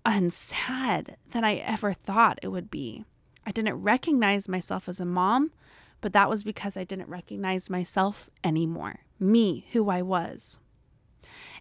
and 0.07 0.33
sad 0.33 1.17
than 1.33 1.45
I 1.45 1.57
ever 1.57 1.93
thought 1.93 2.39
it 2.43 2.49
would 2.49 2.71
be. 2.71 3.05
I 3.45 3.51
didn't 3.51 3.83
recognize 3.83 4.49
myself 4.49 4.89
as 4.89 5.01
a 5.01 5.05
mom, 5.05 5.53
but 6.01 6.13
that 6.13 6.29
was 6.29 6.45
because 6.45 6.77
I 6.77 6.85
didn't 6.85 7.09
recognize 7.09 7.69
myself 7.69 8.31
anymore, 8.45 9.01
me, 9.19 9.67
who 9.73 9.91
I 9.91 10.03
was. 10.03 10.61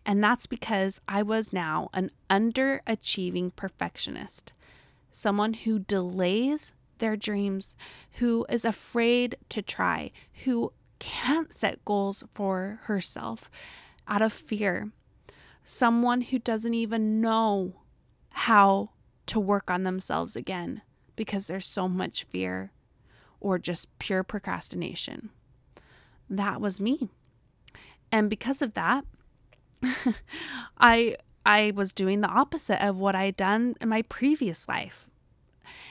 And 0.06 0.24
that's 0.24 0.46
because 0.46 1.02
I 1.08 1.24
was 1.24 1.54
now 1.54 1.90
an 1.94 2.12
underachieving 2.30 3.56
perfectionist, 3.56 4.54
someone 5.12 5.54
who 5.54 5.80
delays 5.80 6.74
their 7.00 7.18
dreams, 7.18 7.76
who 8.20 8.46
is 8.48 8.64
afraid 8.64 9.38
to 9.50 9.64
try, 9.64 10.12
who 10.44 10.72
can't 11.00 11.54
set 11.54 11.84
goals 11.84 12.24
for 12.32 12.80
herself 12.84 13.50
out 14.08 14.22
of 14.22 14.32
fear. 14.32 14.92
Someone 15.64 16.22
who 16.22 16.38
doesn't 16.38 16.76
even 16.76 17.20
know 17.22 17.82
how 18.40 18.90
to 19.26 19.40
work 19.40 19.72
on 19.72 19.84
themselves 19.84 20.36
again 20.36 20.82
because 21.16 21.48
there's 21.48 21.66
so 21.66 21.88
much 21.88 22.26
fear 22.26 22.72
or 23.40 23.58
just 23.58 23.98
pure 23.98 24.24
procrastination. 24.24 25.30
That 26.30 26.60
was 26.60 26.82
me. 26.82 27.10
And 28.12 28.30
because 28.30 28.62
of 28.62 28.74
that, 28.74 29.06
I 30.78 31.16
I 31.46 31.72
was 31.76 31.94
doing 31.94 32.20
the 32.20 32.28
opposite 32.28 32.86
of 32.86 33.00
what 33.00 33.16
I 33.16 33.26
had 33.26 33.38
done 33.38 33.76
in 33.80 33.88
my 33.88 34.02
previous 34.02 34.68
life. 34.68 35.08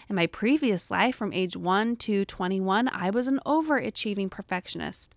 In 0.08 0.16
my 0.16 0.26
previous 0.26 0.90
life, 0.90 1.16
from 1.16 1.32
age 1.32 1.56
1 1.56 1.96
to 1.96 2.24
21, 2.26 2.88
I 2.88 3.08
was 3.10 3.26
an 3.26 3.40
overachieving 3.46 4.30
perfectionist. 4.30 5.14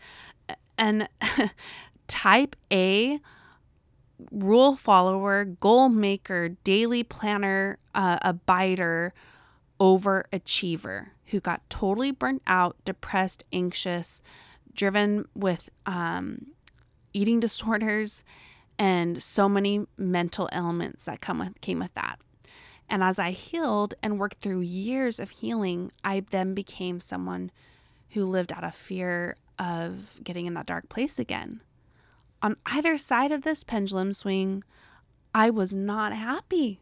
And 0.78 1.10
type 2.08 2.56
A 2.72 3.20
rule 4.32 4.76
follower, 4.76 5.46
goal 5.46 5.90
maker, 5.90 6.50
daily 6.64 7.04
planner, 7.04 7.78
uh, 7.94 8.20
abider, 8.20 9.12
overachiever 9.80 11.08
who 11.28 11.40
got 11.40 11.70
totally 11.70 12.12
burnt 12.12 12.42
out, 12.48 12.76
depressed, 12.86 13.44
anxious, 13.52 14.22
driven 14.74 15.28
with 15.36 15.70
um, 15.86 16.48
eating 17.14 17.40
disorders, 17.42 18.24
and 18.80 19.22
so 19.22 19.50
many 19.50 19.86
mental 19.98 20.48
elements 20.52 21.06
that 21.06 21.22
come 21.22 21.40
with 21.40 21.60
came 21.62 21.80
with 21.80 21.94
that. 21.96 22.20
And 22.90 23.04
as 23.04 23.20
I 23.20 23.32
healed 23.32 23.96
and 24.02 24.20
worked 24.20 24.40
through 24.40 24.62
years 24.62 25.20
of 25.20 25.30
healing, 25.32 25.92
I 26.04 26.22
then 26.22 26.54
became 26.54 27.00
someone 27.00 27.52
who 28.12 28.24
lived 28.26 28.54
out 28.54 28.64
of 28.64 28.76
fear 28.76 29.36
of 29.60 30.20
getting 30.24 30.46
in 30.46 30.54
that 30.54 30.68
dark 30.68 30.88
place 30.88 31.20
again. 31.20 31.62
On 32.42 32.56
either 32.66 32.98
side 32.98 33.32
of 33.32 33.42
this 33.42 33.64
pendulum 33.64 34.14
swing, 34.14 34.64
I 35.34 35.50
was 35.50 35.74
not 35.74 36.14
happy. 36.14 36.80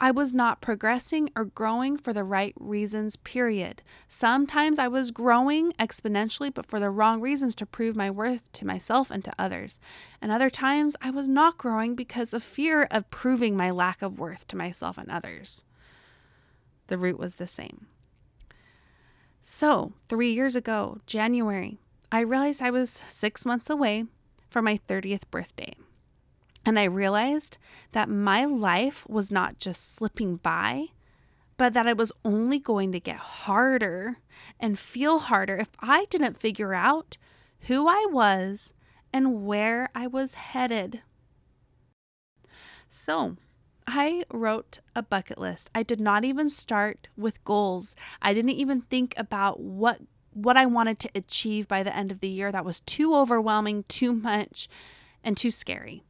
I 0.00 0.12
was 0.12 0.32
not 0.32 0.60
progressing 0.60 1.30
or 1.34 1.44
growing 1.44 1.96
for 1.96 2.12
the 2.12 2.22
right 2.22 2.54
reasons, 2.60 3.16
period. 3.16 3.82
Sometimes 4.06 4.78
I 4.78 4.86
was 4.86 5.10
growing 5.10 5.72
exponentially, 5.72 6.54
but 6.54 6.66
for 6.66 6.78
the 6.78 6.90
wrong 6.90 7.20
reasons 7.20 7.56
to 7.56 7.66
prove 7.66 7.96
my 7.96 8.08
worth 8.08 8.52
to 8.52 8.66
myself 8.66 9.10
and 9.10 9.24
to 9.24 9.32
others. 9.38 9.80
And 10.22 10.30
other 10.30 10.50
times 10.50 10.94
I 11.02 11.10
was 11.10 11.28
not 11.28 11.58
growing 11.58 11.96
because 11.96 12.32
of 12.32 12.44
fear 12.44 12.86
of 12.92 13.10
proving 13.10 13.56
my 13.56 13.70
lack 13.70 14.00
of 14.00 14.20
worth 14.20 14.46
to 14.48 14.56
myself 14.56 14.98
and 14.98 15.10
others. 15.10 15.64
The 16.86 16.98
root 16.98 17.18
was 17.18 17.36
the 17.36 17.48
same. 17.48 17.88
So, 19.42 19.94
three 20.08 20.32
years 20.32 20.54
ago, 20.54 20.98
January, 21.06 21.78
I 22.12 22.20
realized 22.20 22.62
I 22.62 22.70
was 22.70 22.90
six 22.90 23.44
months 23.44 23.68
away 23.68 24.04
from 24.48 24.64
my 24.64 24.78
30th 24.88 25.30
birthday. 25.30 25.74
And 26.64 26.78
I 26.78 26.84
realized 26.84 27.56
that 27.92 28.08
my 28.08 28.44
life 28.44 29.08
was 29.08 29.30
not 29.30 29.58
just 29.58 29.92
slipping 29.92 30.36
by, 30.36 30.88
but 31.56 31.74
that 31.74 31.86
it 31.86 31.96
was 31.96 32.12
only 32.24 32.58
going 32.58 32.92
to 32.92 33.00
get 33.00 33.16
harder 33.16 34.18
and 34.60 34.78
feel 34.78 35.18
harder 35.18 35.56
if 35.56 35.70
I 35.80 36.06
didn't 36.06 36.38
figure 36.38 36.74
out 36.74 37.16
who 37.62 37.88
I 37.88 38.06
was 38.10 38.74
and 39.12 39.44
where 39.44 39.88
I 39.94 40.06
was 40.06 40.34
headed. 40.34 41.02
So, 42.88 43.36
I 43.86 44.24
wrote 44.30 44.80
a 44.94 45.02
bucket 45.02 45.38
list. 45.38 45.70
I 45.74 45.82
did 45.82 46.00
not 46.00 46.24
even 46.24 46.48
start 46.48 47.08
with 47.16 47.42
goals. 47.44 47.96
I 48.20 48.34
didn't 48.34 48.50
even 48.50 48.82
think 48.82 49.14
about 49.16 49.60
what 49.60 50.00
what 50.42 50.56
I 50.56 50.66
wanted 50.66 50.98
to 51.00 51.10
achieve 51.14 51.68
by 51.68 51.82
the 51.82 51.94
end 51.94 52.10
of 52.10 52.20
the 52.20 52.28
year. 52.28 52.52
That 52.52 52.64
was 52.64 52.80
too 52.80 53.14
overwhelming, 53.14 53.84
too 53.88 54.12
much, 54.12 54.68
and 55.24 55.36
too 55.36 55.50
scary. 55.50 56.02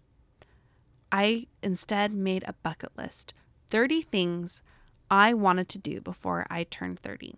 I 1.10 1.46
instead 1.62 2.12
made 2.12 2.44
a 2.46 2.52
bucket 2.52 2.92
list 2.96 3.32
30 3.68 4.02
things 4.02 4.62
I 5.10 5.34
wanted 5.34 5.68
to 5.70 5.78
do 5.78 6.00
before 6.00 6.46
I 6.50 6.64
turned 6.64 7.00
30. 7.00 7.34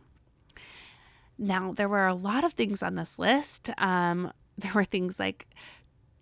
Now, 1.38 1.72
there 1.72 1.88
were 1.88 2.06
a 2.06 2.14
lot 2.14 2.44
of 2.44 2.52
things 2.52 2.82
on 2.82 2.96
this 2.96 3.18
list. 3.18 3.70
Um, 3.78 4.32
there 4.58 4.72
were 4.74 4.84
things 4.84 5.18
like 5.18 5.46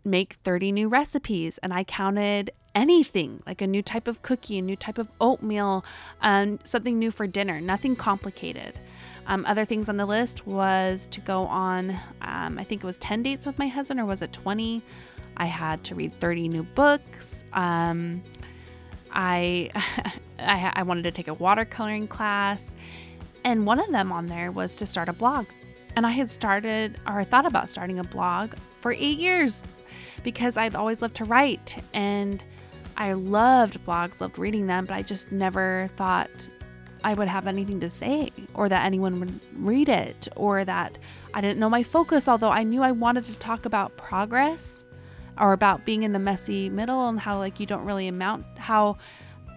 make 0.05 0.35
30 0.45 0.73
new 0.73 0.89
recipes, 0.89 1.59
and 1.59 1.73
I 1.75 1.85
counted 1.85 2.51
anything 2.75 3.43
like 3.47 3.61
a 3.61 3.67
new 3.67 3.83
type 3.83 4.07
of 4.07 4.23
cookie, 4.23 4.59
a 4.59 4.63
new 4.63 4.77
type 4.77 4.99
of 4.99 5.09
oatmeal, 5.21 5.85
um, 6.21 6.61
something 6.63 6.99
new 6.99 7.11
for 7.11 7.27
dinner, 7.27 7.61
nothing 7.61 7.97
complicated. 7.97 8.79
Um, 9.29 9.45
other 9.47 9.67
things 9.67 9.91
on 9.91 9.99
the 9.99 10.07
list 10.07 10.47
was 10.47 11.07
to 11.09 11.21
go 11.21 11.43
on, 11.45 11.91
um, 12.23 12.59
I 12.59 12.65
think 12.65 12.83
it 12.83 12.87
was 12.87 12.97
10 12.97 13.23
dates 13.23 13.45
with 13.45 13.59
my 13.59 13.69
husband, 13.69 14.01
or 14.01 14.07
was 14.07 14.23
it 14.23 14.33
20? 14.33 14.83
I 15.37 15.45
had 15.45 15.85
to 15.85 15.95
read 15.95 16.19
30 16.19 16.49
new 16.49 16.63
books. 16.63 17.45
Um, 17.53 18.23
I, 19.13 19.71
I, 20.39 20.73
I 20.75 20.83
wanted 20.83 21.03
to 21.05 21.11
take 21.11 21.29
a 21.29 21.35
watercoloring 21.35 22.09
class, 22.09 22.75
and 23.45 23.67
one 23.67 23.79
of 23.79 23.93
them 23.93 24.11
on 24.13 24.27
there 24.27 24.51
was 24.51 24.75
to 24.77 24.87
start 24.87 25.11
a 25.11 25.13
blog. 25.13 25.47
And 25.95 26.07
I 26.07 26.11
had 26.11 26.31
started 26.31 26.99
or 27.07 27.23
thought 27.23 27.45
about 27.45 27.69
starting 27.69 27.99
a 27.99 28.05
blog 28.05 28.55
for 28.79 28.93
eight 28.93 29.19
years 29.19 29.67
because 30.23 30.57
I'd 30.57 30.75
always 30.75 31.03
loved 31.03 31.17
to 31.17 31.25
write 31.25 31.83
and 31.93 32.43
I 32.97 33.13
loved 33.13 33.85
blogs, 33.85 34.21
loved 34.21 34.39
reading 34.39 34.67
them, 34.67 34.85
but 34.85 34.95
I 34.95 35.03
just 35.03 35.33
never 35.33 35.89
thought 35.97 36.49
I 37.05 37.15
would 37.15 37.29
have 37.29 37.47
anything 37.47 37.81
to 37.81 37.91
say 37.91 38.31
or 38.55 38.69
that 38.69 38.85
anyone 38.85 39.21
would 39.21 39.41
read 39.55 39.89
it 39.89 40.29
or 40.37 40.65
that 40.65 40.99
I 41.35 41.41
didn't 41.41 41.59
know 41.59 41.71
my 41.71 41.83
focus, 41.83 42.29
although 42.29 42.51
I 42.51 42.63
knew 42.63 42.83
I 42.83 42.93
wanted 42.93 43.25
to 43.25 43.35
talk 43.35 43.67
about 43.67 43.97
progress 43.97 44.85
or 45.39 45.53
about 45.53 45.85
being 45.85 46.03
in 46.03 46.13
the 46.13 46.19
messy 46.19 46.69
middle 46.69 47.09
and 47.09 47.21
how 47.21 47.39
like 47.39 47.61
you 47.61 47.67
don't 47.67 47.85
really 47.85 48.09
amount 48.09 48.45
how 48.57 48.97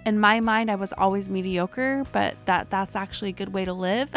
in 0.05 0.19
my 0.19 0.39
mind 0.39 0.69
I 0.71 0.75
was 0.75 0.93
always 0.93 1.29
mediocre, 1.29 2.05
but 2.11 2.35
that 2.45 2.69
that's 2.69 2.95
actually 2.95 3.29
a 3.29 3.33
good 3.33 3.53
way 3.53 3.65
to 3.65 3.73
live. 3.73 4.09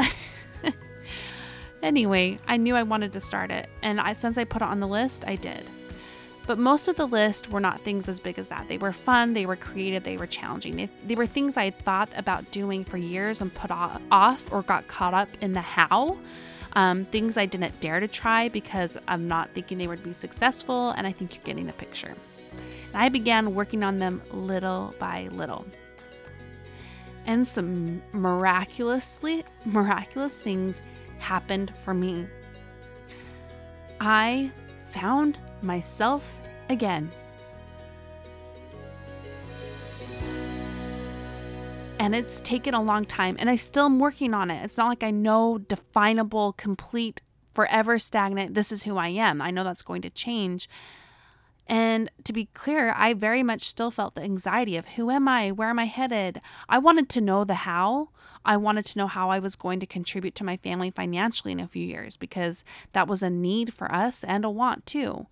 anyway, 1.83 2.39
I 2.47 2.57
knew 2.57 2.75
I 2.75 2.83
wanted 2.83 3.13
to 3.13 3.21
start 3.21 3.51
it, 3.51 3.69
and 3.83 4.01
I 4.01 4.15
since 4.15 4.39
I 4.39 4.45
put 4.45 4.63
it 4.63 4.69
on 4.69 4.81
the 4.81 4.89
list, 4.89 5.25
I 5.27 5.37
did. 5.37 5.65
But 6.47 6.59
most 6.59 6.89
of 6.89 6.97
the 6.97 7.07
list 7.07 7.51
were 7.51 7.61
not 7.61 7.81
things 7.81 8.09
as 8.09 8.21
big 8.21 8.39
as 8.39 8.51
that. 8.51 8.69
They 8.69 8.77
were 8.77 8.93
fun, 8.93 9.33
they 9.33 9.47
were 9.47 9.57
creative, 9.57 10.05
they 10.05 10.19
were 10.19 10.27
challenging. 10.27 10.77
They, 10.77 10.91
they 11.07 11.15
were 11.15 11.27
things 11.27 11.57
I 11.57 11.65
had 11.65 11.79
thought 11.79 12.11
about 12.17 12.51
doing 12.51 12.85
for 12.85 12.99
years 12.99 13.41
and 13.41 13.55
put 13.55 13.71
off 13.71 14.53
or 14.53 14.63
got 14.63 14.87
caught 14.87 15.15
up 15.15 15.29
in 15.41 15.55
the 15.55 15.63
how. 15.63 16.19
Um, 16.75 17.05
things 17.05 17.39
I 17.39 17.47
didn't 17.47 17.81
dare 17.81 18.01
to 18.01 18.09
try 18.09 18.49
because 18.49 18.99
I'm 19.07 19.29
not 19.29 19.51
thinking 19.51 19.79
they 19.79 19.87
would 19.87 20.03
be 20.03 20.13
successful, 20.13 20.91
and 20.91 21.07
I 21.07 21.13
think 21.13 21.35
you're 21.35 21.45
getting 21.45 21.67
the 21.67 21.73
picture. 21.73 22.15
And 22.93 23.03
I 23.03 23.09
began 23.09 23.55
working 23.55 23.85
on 23.85 24.01
them 24.01 24.21
little 24.33 24.93
by 24.99 25.29
little. 25.31 25.65
And 27.27 27.47
some 27.47 28.03
miraculously 28.13 29.45
miraculous 29.65 30.41
things 30.41 30.83
happened 31.21 31.73
for 31.79 31.95
me. 31.95 32.27
I 34.01 34.51
found 34.91 35.39
myself 35.65 36.39
again. 36.69 37.11
and 42.05 42.15
it's 42.15 42.43
taken 42.43 42.75
a 42.75 42.83
long 42.83 43.07
time 43.07 43.35
and 43.39 43.49
I 43.49 43.57
still 43.57 43.87
am 43.87 43.99
working 43.99 44.35
on 44.35 44.51
it. 44.51 44.63
It's 44.63 44.77
not 44.77 44.89
like 44.89 45.03
I 45.03 45.11
know 45.11 45.57
definable, 45.57 46.53
complete, 46.53 47.23
forever 47.55 47.99
stagnant, 47.99 48.53
this 48.53 48.73
is 48.73 48.83
who 48.83 48.99
I 48.99 49.09
am. 49.09 49.41
I 49.41 49.51
know 49.51 49.65
that's 49.65 49.81
going 49.81 50.03
to 50.03 50.11
change. 50.11 50.69
And 51.67 52.11
to 52.25 52.33
be 52.35 52.47
clear, 52.53 52.93
I 52.95 53.15
very 53.15 53.43
much 53.43 53.63
still 53.63 53.91
felt 53.91 54.17
the 54.17 54.23
anxiety 54.23 54.77
of 54.77 54.87
who 54.89 55.11
am 55.11 55.27
I? 55.29 55.51
Where 55.51 55.71
am 55.71 55.79
I 55.79 55.87
headed? 55.87 56.41
I 56.69 56.79
wanted 56.79 57.09
to 57.11 57.23
know 57.23 57.45
the 57.45 57.55
how. 57.55 58.11
I 58.45 58.57
wanted 58.57 58.87
to 58.87 58.99
know 58.99 59.07
how 59.07 59.31
I 59.31 59.39
was 59.39 59.57
going 59.57 59.81
to 59.81 59.87
contribute 59.87 60.35
to 60.37 60.45
my 60.45 60.57
family 60.59 60.91
financially 60.91 61.53
in 61.53 61.61
a 61.61 61.69
few 61.69 61.85
years 61.85 62.17
because 62.17 62.65
that 62.93 63.09
was 63.09 63.23
a 63.23 63.31
need 63.31 63.73
for 63.73 63.93
us 63.93 64.23
and 64.25 64.45
a 64.45 64.51
want 64.51 64.87
too. 64.87 65.27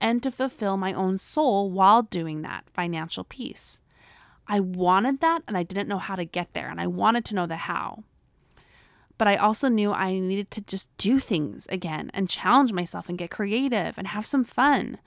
And 0.00 0.22
to 0.22 0.30
fulfill 0.30 0.76
my 0.76 0.92
own 0.92 1.18
soul 1.18 1.70
while 1.70 2.02
doing 2.02 2.42
that 2.42 2.64
financial 2.72 3.24
piece. 3.24 3.80
I 4.48 4.60
wanted 4.60 5.20
that 5.20 5.42
and 5.48 5.56
I 5.56 5.62
didn't 5.62 5.88
know 5.88 5.98
how 5.98 6.16
to 6.16 6.24
get 6.24 6.52
there, 6.52 6.68
and 6.68 6.80
I 6.80 6.86
wanted 6.86 7.24
to 7.26 7.34
know 7.34 7.46
the 7.46 7.56
how. 7.56 8.04
But 9.18 9.28
I 9.28 9.36
also 9.36 9.68
knew 9.68 9.92
I 9.92 10.18
needed 10.18 10.50
to 10.52 10.60
just 10.62 10.94
do 10.98 11.18
things 11.18 11.66
again 11.68 12.10
and 12.12 12.28
challenge 12.28 12.72
myself 12.72 13.08
and 13.08 13.16
get 13.16 13.30
creative 13.30 13.96
and 13.96 14.08
have 14.08 14.26
some 14.26 14.44
fun. 14.44 14.98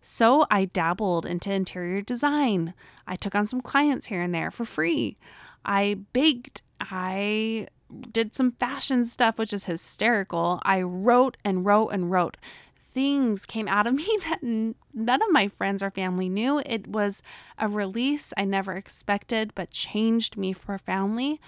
So 0.00 0.46
I 0.50 0.66
dabbled 0.66 1.26
into 1.26 1.52
interior 1.52 2.00
design. 2.00 2.74
I 3.06 3.16
took 3.16 3.34
on 3.34 3.46
some 3.46 3.60
clients 3.60 4.06
here 4.06 4.22
and 4.22 4.34
there 4.34 4.50
for 4.50 4.64
free. 4.64 5.18
I 5.64 5.98
baked. 6.12 6.62
I 6.80 7.68
did 8.10 8.34
some 8.34 8.52
fashion 8.52 9.04
stuff, 9.04 9.38
which 9.38 9.52
is 9.52 9.64
hysterical. 9.64 10.60
I 10.62 10.82
wrote 10.82 11.36
and 11.44 11.64
wrote 11.64 11.88
and 11.88 12.10
wrote 12.10 12.36
things 12.90 13.46
came 13.46 13.68
out 13.68 13.86
of 13.86 13.94
me 14.00 14.08
that 14.28 14.38
n- 14.42 14.74
none 14.92 15.22
of 15.22 15.30
my 15.30 15.48
friends 15.48 15.82
or 15.82 15.90
family 15.90 16.28
knew. 16.28 16.62
It 16.66 16.88
was 16.88 17.22
a 17.58 17.68
release 17.68 18.32
I 18.36 18.44
never 18.44 18.74
expected, 18.74 19.52
but 19.54 19.70
changed 19.70 20.36
me 20.36 20.54
profoundly. 20.54 21.40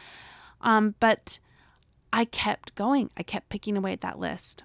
Um, 0.60 0.94
but 1.00 1.38
I 2.12 2.24
kept 2.24 2.74
going, 2.74 3.10
I 3.16 3.22
kept 3.22 3.48
picking 3.48 3.76
away 3.76 3.92
at 3.92 4.00
that 4.02 4.18
list. 4.18 4.64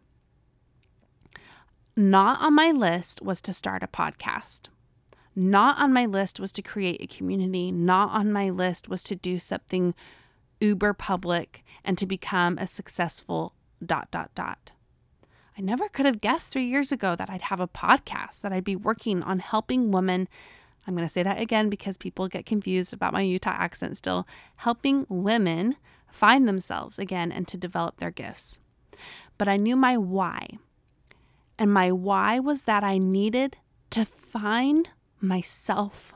Not 1.96 2.42
on 2.42 2.54
my 2.54 2.72
list 2.72 3.24
was 3.24 3.42
to 3.42 3.54
start 3.54 3.82
a 3.82 3.88
podcast. 3.88 4.70
Not 5.36 5.80
on 5.80 5.94
my 5.94 6.06
list 6.06 6.40
was 6.40 6.52
to 6.54 6.62
create 6.62 7.02
a 7.02 7.08
community. 7.08 7.72
Not 7.72 8.12
on 8.12 8.32
my 8.32 8.50
list 8.50 8.88
was 8.88 9.04
to 9.04 9.16
do 9.16 9.40
something 9.40 9.96
uber 10.60 10.94
public 10.94 11.64
and 11.84 11.98
to 11.98 12.06
become 12.06 12.58
a 12.58 12.68
successful 12.68 13.54
dot 13.86 14.10
dot 14.12 14.32
dot. 14.36 14.72
I 15.58 15.62
never 15.62 15.90
could 15.90 16.06
have 16.06 16.22
guessed 16.22 16.54
three 16.54 16.66
years 16.66 16.92
ago 16.92 17.16
that 17.16 17.30
I'd 17.30 17.44
have 17.44 17.60
a 17.60 17.68
podcast, 17.68 18.42
that 18.42 18.54
I'd 18.54 18.64
be 18.64 18.76
working 18.76 19.24
on 19.24 19.40
helping 19.40 19.90
women. 19.90 20.28
I'm 20.86 20.96
going 20.96 21.06
to 21.06 21.12
say 21.12 21.24
that 21.24 21.42
again 21.42 21.70
because 21.70 21.98
people 21.98 22.28
get 22.28 22.46
confused 22.46 22.94
about 22.94 23.14
my 23.14 23.22
Utah 23.22 23.56
accent 23.58 23.98
still. 23.98 24.28
Helping 24.58 25.06
women 25.10 25.76
find 26.12 26.48
themselves 26.48 27.00
again 27.00 27.32
and 27.32 27.48
to 27.48 27.58
develop 27.58 27.98
their 27.98 28.12
gifts. 28.12 28.60
But 29.38 29.48
I 29.48 29.58
knew 29.58 29.76
my 29.76 29.98
why. 29.98 30.48
And 31.58 31.74
my 31.74 31.92
why 31.92 32.40
was 32.40 32.66
that 32.66 32.84
I 32.84 33.00
needed 33.00 33.58
to 33.90 34.06
find 34.06 34.90
myself. 35.20 36.14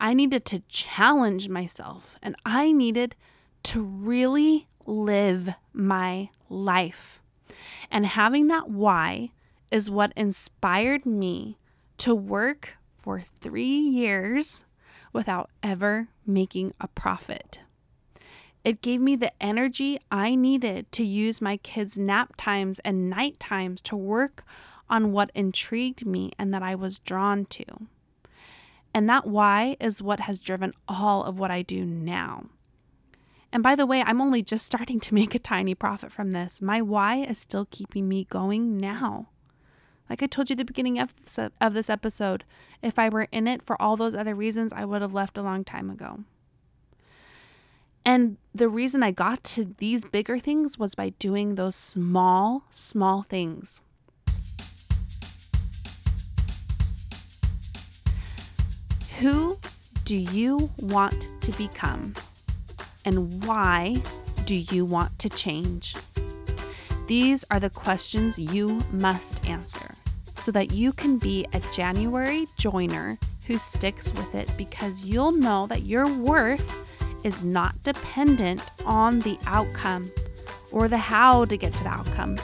I 0.00 0.14
needed 0.14 0.46
to 0.46 0.60
challenge 0.60 1.50
myself 1.50 2.16
and 2.22 2.34
I 2.46 2.72
needed 2.72 3.16
to 3.64 3.82
really 3.82 4.66
live 4.86 5.54
my 5.72 6.30
life. 6.48 7.20
And 7.90 8.06
having 8.06 8.48
that 8.48 8.70
why 8.70 9.30
is 9.70 9.90
what 9.90 10.12
inspired 10.16 11.06
me 11.06 11.58
to 11.98 12.14
work 12.14 12.76
for 12.96 13.20
three 13.20 13.78
years 13.78 14.64
without 15.12 15.50
ever 15.62 16.08
making 16.26 16.72
a 16.80 16.88
profit. 16.88 17.60
It 18.62 18.82
gave 18.82 19.00
me 19.00 19.16
the 19.16 19.32
energy 19.42 19.98
I 20.10 20.34
needed 20.34 20.92
to 20.92 21.04
use 21.04 21.40
my 21.40 21.56
kids' 21.56 21.98
nap 21.98 22.34
times 22.36 22.78
and 22.80 23.08
night 23.08 23.40
times 23.40 23.80
to 23.82 23.96
work 23.96 24.44
on 24.88 25.12
what 25.12 25.30
intrigued 25.34 26.04
me 26.04 26.32
and 26.38 26.52
that 26.52 26.62
I 26.62 26.74
was 26.74 26.98
drawn 26.98 27.46
to. 27.46 27.64
And 28.92 29.08
that 29.08 29.26
why 29.26 29.76
is 29.80 30.02
what 30.02 30.20
has 30.20 30.40
driven 30.40 30.72
all 30.88 31.24
of 31.24 31.38
what 31.38 31.50
I 31.50 31.62
do 31.62 31.84
now. 31.86 32.46
And 33.52 33.62
by 33.62 33.74
the 33.74 33.86
way, 33.86 34.02
I'm 34.02 34.20
only 34.20 34.42
just 34.42 34.64
starting 34.64 35.00
to 35.00 35.14
make 35.14 35.34
a 35.34 35.38
tiny 35.38 35.74
profit 35.74 36.12
from 36.12 36.30
this. 36.30 36.62
My 36.62 36.80
why 36.80 37.16
is 37.16 37.38
still 37.38 37.66
keeping 37.70 38.08
me 38.08 38.24
going 38.24 38.76
now. 38.76 39.28
Like 40.08 40.22
I 40.22 40.26
told 40.26 40.50
you 40.50 40.54
at 40.54 40.58
the 40.58 40.64
beginning 40.64 40.98
of 40.98 41.14
this, 41.22 41.38
of 41.38 41.74
this 41.74 41.90
episode, 41.90 42.44
if 42.82 42.98
I 42.98 43.08
were 43.08 43.28
in 43.30 43.46
it 43.46 43.62
for 43.62 43.80
all 43.80 43.96
those 43.96 44.14
other 44.14 44.34
reasons, 44.34 44.72
I 44.72 44.84
would 44.84 45.02
have 45.02 45.14
left 45.14 45.38
a 45.38 45.42
long 45.42 45.64
time 45.64 45.90
ago. 45.90 46.20
And 48.04 48.38
the 48.54 48.68
reason 48.68 49.02
I 49.02 49.10
got 49.10 49.44
to 49.44 49.74
these 49.78 50.04
bigger 50.04 50.38
things 50.38 50.78
was 50.78 50.94
by 50.94 51.10
doing 51.10 51.54
those 51.54 51.76
small, 51.76 52.64
small 52.70 53.22
things. 53.22 53.82
Who 59.18 59.58
do 60.04 60.16
you 60.16 60.70
want 60.78 61.28
to 61.42 61.52
become? 61.52 62.14
And 63.04 63.44
why 63.44 64.02
do 64.44 64.54
you 64.56 64.84
want 64.84 65.18
to 65.20 65.28
change? 65.28 65.96
These 67.06 67.44
are 67.50 67.60
the 67.60 67.70
questions 67.70 68.38
you 68.38 68.82
must 68.92 69.44
answer 69.46 69.94
so 70.34 70.52
that 70.52 70.72
you 70.72 70.92
can 70.92 71.18
be 71.18 71.46
a 71.52 71.60
January 71.74 72.46
joiner 72.56 73.18
who 73.46 73.58
sticks 73.58 74.12
with 74.14 74.34
it 74.34 74.48
because 74.56 75.04
you'll 75.04 75.32
know 75.32 75.66
that 75.66 75.82
your 75.82 76.06
worth 76.18 76.86
is 77.24 77.42
not 77.42 77.82
dependent 77.82 78.64
on 78.86 79.20
the 79.20 79.38
outcome 79.46 80.10
or 80.70 80.88
the 80.88 80.96
how 80.96 81.44
to 81.44 81.56
get 81.56 81.72
to 81.74 81.82
the 81.84 81.90
outcome, 81.90 82.38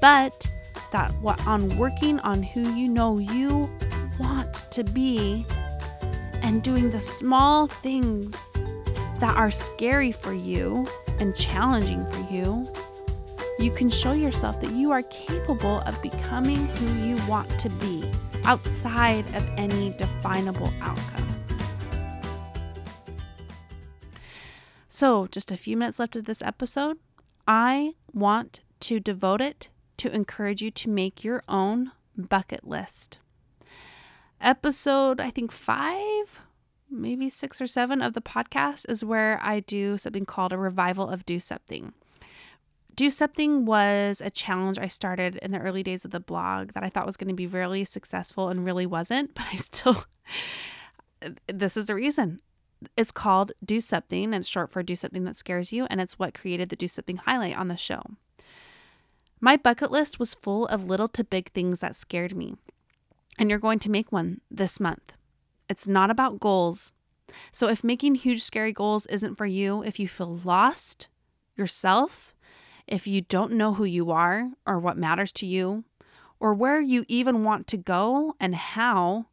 but 0.00 0.46
that 0.92 1.12
what 1.20 1.44
on 1.46 1.76
working 1.76 2.20
on 2.20 2.42
who 2.42 2.60
you 2.74 2.88
know 2.88 3.18
you 3.18 3.68
want 4.18 4.66
to 4.70 4.84
be 4.84 5.44
and 6.42 6.62
doing 6.62 6.90
the 6.90 7.00
small 7.00 7.66
things 7.66 8.50
that 9.22 9.36
are 9.36 9.52
scary 9.52 10.10
for 10.10 10.34
you 10.34 10.84
and 11.20 11.32
challenging 11.32 12.04
for 12.06 12.34
you, 12.34 12.68
you 13.60 13.70
can 13.70 13.88
show 13.88 14.14
yourself 14.14 14.60
that 14.60 14.72
you 14.72 14.90
are 14.90 15.02
capable 15.02 15.78
of 15.82 16.02
becoming 16.02 16.56
who 16.56 17.06
you 17.06 17.16
want 17.28 17.48
to 17.60 17.68
be 17.70 18.02
outside 18.42 19.24
of 19.36 19.48
any 19.56 19.90
definable 19.90 20.72
outcome. 20.80 21.28
So, 24.88 25.28
just 25.28 25.52
a 25.52 25.56
few 25.56 25.76
minutes 25.76 26.00
left 26.00 26.16
of 26.16 26.24
this 26.24 26.42
episode. 26.42 26.98
I 27.46 27.94
want 28.12 28.58
to 28.80 28.98
devote 28.98 29.40
it 29.40 29.68
to 29.98 30.12
encourage 30.12 30.62
you 30.62 30.72
to 30.72 30.90
make 30.90 31.22
your 31.22 31.44
own 31.48 31.92
bucket 32.16 32.66
list. 32.66 33.18
Episode, 34.40 35.20
I 35.20 35.30
think, 35.30 35.52
five 35.52 36.40
maybe 36.92 37.28
six 37.28 37.60
or 37.60 37.66
seven 37.66 38.02
of 38.02 38.12
the 38.12 38.20
podcast 38.20 38.88
is 38.88 39.04
where 39.04 39.40
I 39.42 39.60
do 39.60 39.98
something 39.98 40.24
called 40.24 40.52
a 40.52 40.58
revival 40.58 41.08
of 41.08 41.24
Do 41.24 41.40
Something. 41.40 41.92
Do 42.94 43.08
Something 43.08 43.64
was 43.64 44.20
a 44.20 44.30
challenge 44.30 44.78
I 44.78 44.86
started 44.86 45.36
in 45.36 45.50
the 45.50 45.58
early 45.58 45.82
days 45.82 46.04
of 46.04 46.10
the 46.10 46.20
blog 46.20 46.72
that 46.72 46.84
I 46.84 46.88
thought 46.88 47.06
was 47.06 47.16
going 47.16 47.28
to 47.28 47.34
be 47.34 47.46
really 47.46 47.84
successful 47.84 48.48
and 48.48 48.64
really 48.64 48.86
wasn't, 48.86 49.34
but 49.34 49.46
I 49.52 49.56
still, 49.56 50.04
this 51.46 51.76
is 51.76 51.86
the 51.86 51.94
reason. 51.94 52.40
It's 52.96 53.12
called 53.12 53.52
Do 53.64 53.80
Something, 53.80 54.24
and 54.24 54.34
it's 54.34 54.48
short 54.48 54.70
for 54.70 54.82
Do 54.82 54.96
Something 54.96 55.24
That 55.24 55.36
Scares 55.36 55.72
You, 55.72 55.86
and 55.88 56.00
it's 56.00 56.18
what 56.18 56.34
created 56.34 56.68
the 56.68 56.76
Do 56.76 56.88
Something 56.88 57.16
highlight 57.16 57.56
on 57.56 57.68
the 57.68 57.76
show. 57.76 58.02
My 59.40 59.56
bucket 59.56 59.90
list 59.90 60.18
was 60.18 60.34
full 60.34 60.66
of 60.66 60.84
little 60.84 61.08
to 61.08 61.24
big 61.24 61.50
things 61.50 61.80
that 61.80 61.96
scared 61.96 62.36
me, 62.36 62.56
and 63.38 63.48
you're 63.48 63.58
going 63.58 63.78
to 63.80 63.90
make 63.90 64.12
one 64.12 64.40
this 64.50 64.78
month. 64.78 65.14
It's 65.72 65.88
not 65.88 66.10
about 66.10 66.38
goals. 66.38 66.92
So 67.50 67.66
if 67.66 67.82
making 67.82 68.16
huge, 68.16 68.42
scary 68.42 68.74
goals 68.74 69.06
isn't 69.06 69.36
for 69.36 69.46
you, 69.46 69.82
if 69.82 69.98
you 69.98 70.06
feel 70.06 70.36
lost 70.44 71.08
yourself, 71.56 72.34
if 72.86 73.06
you 73.06 73.22
don't 73.22 73.52
know 73.52 73.72
who 73.72 73.84
you 73.84 74.10
are 74.10 74.50
or 74.66 74.78
what 74.78 74.98
matters 74.98 75.32
to 75.32 75.46
you, 75.46 75.84
or 76.38 76.52
where 76.52 76.78
you 76.78 77.06
even 77.08 77.42
want 77.42 77.66
to 77.68 77.78
go 77.78 78.34
and 78.38 78.54
how, 78.54 79.28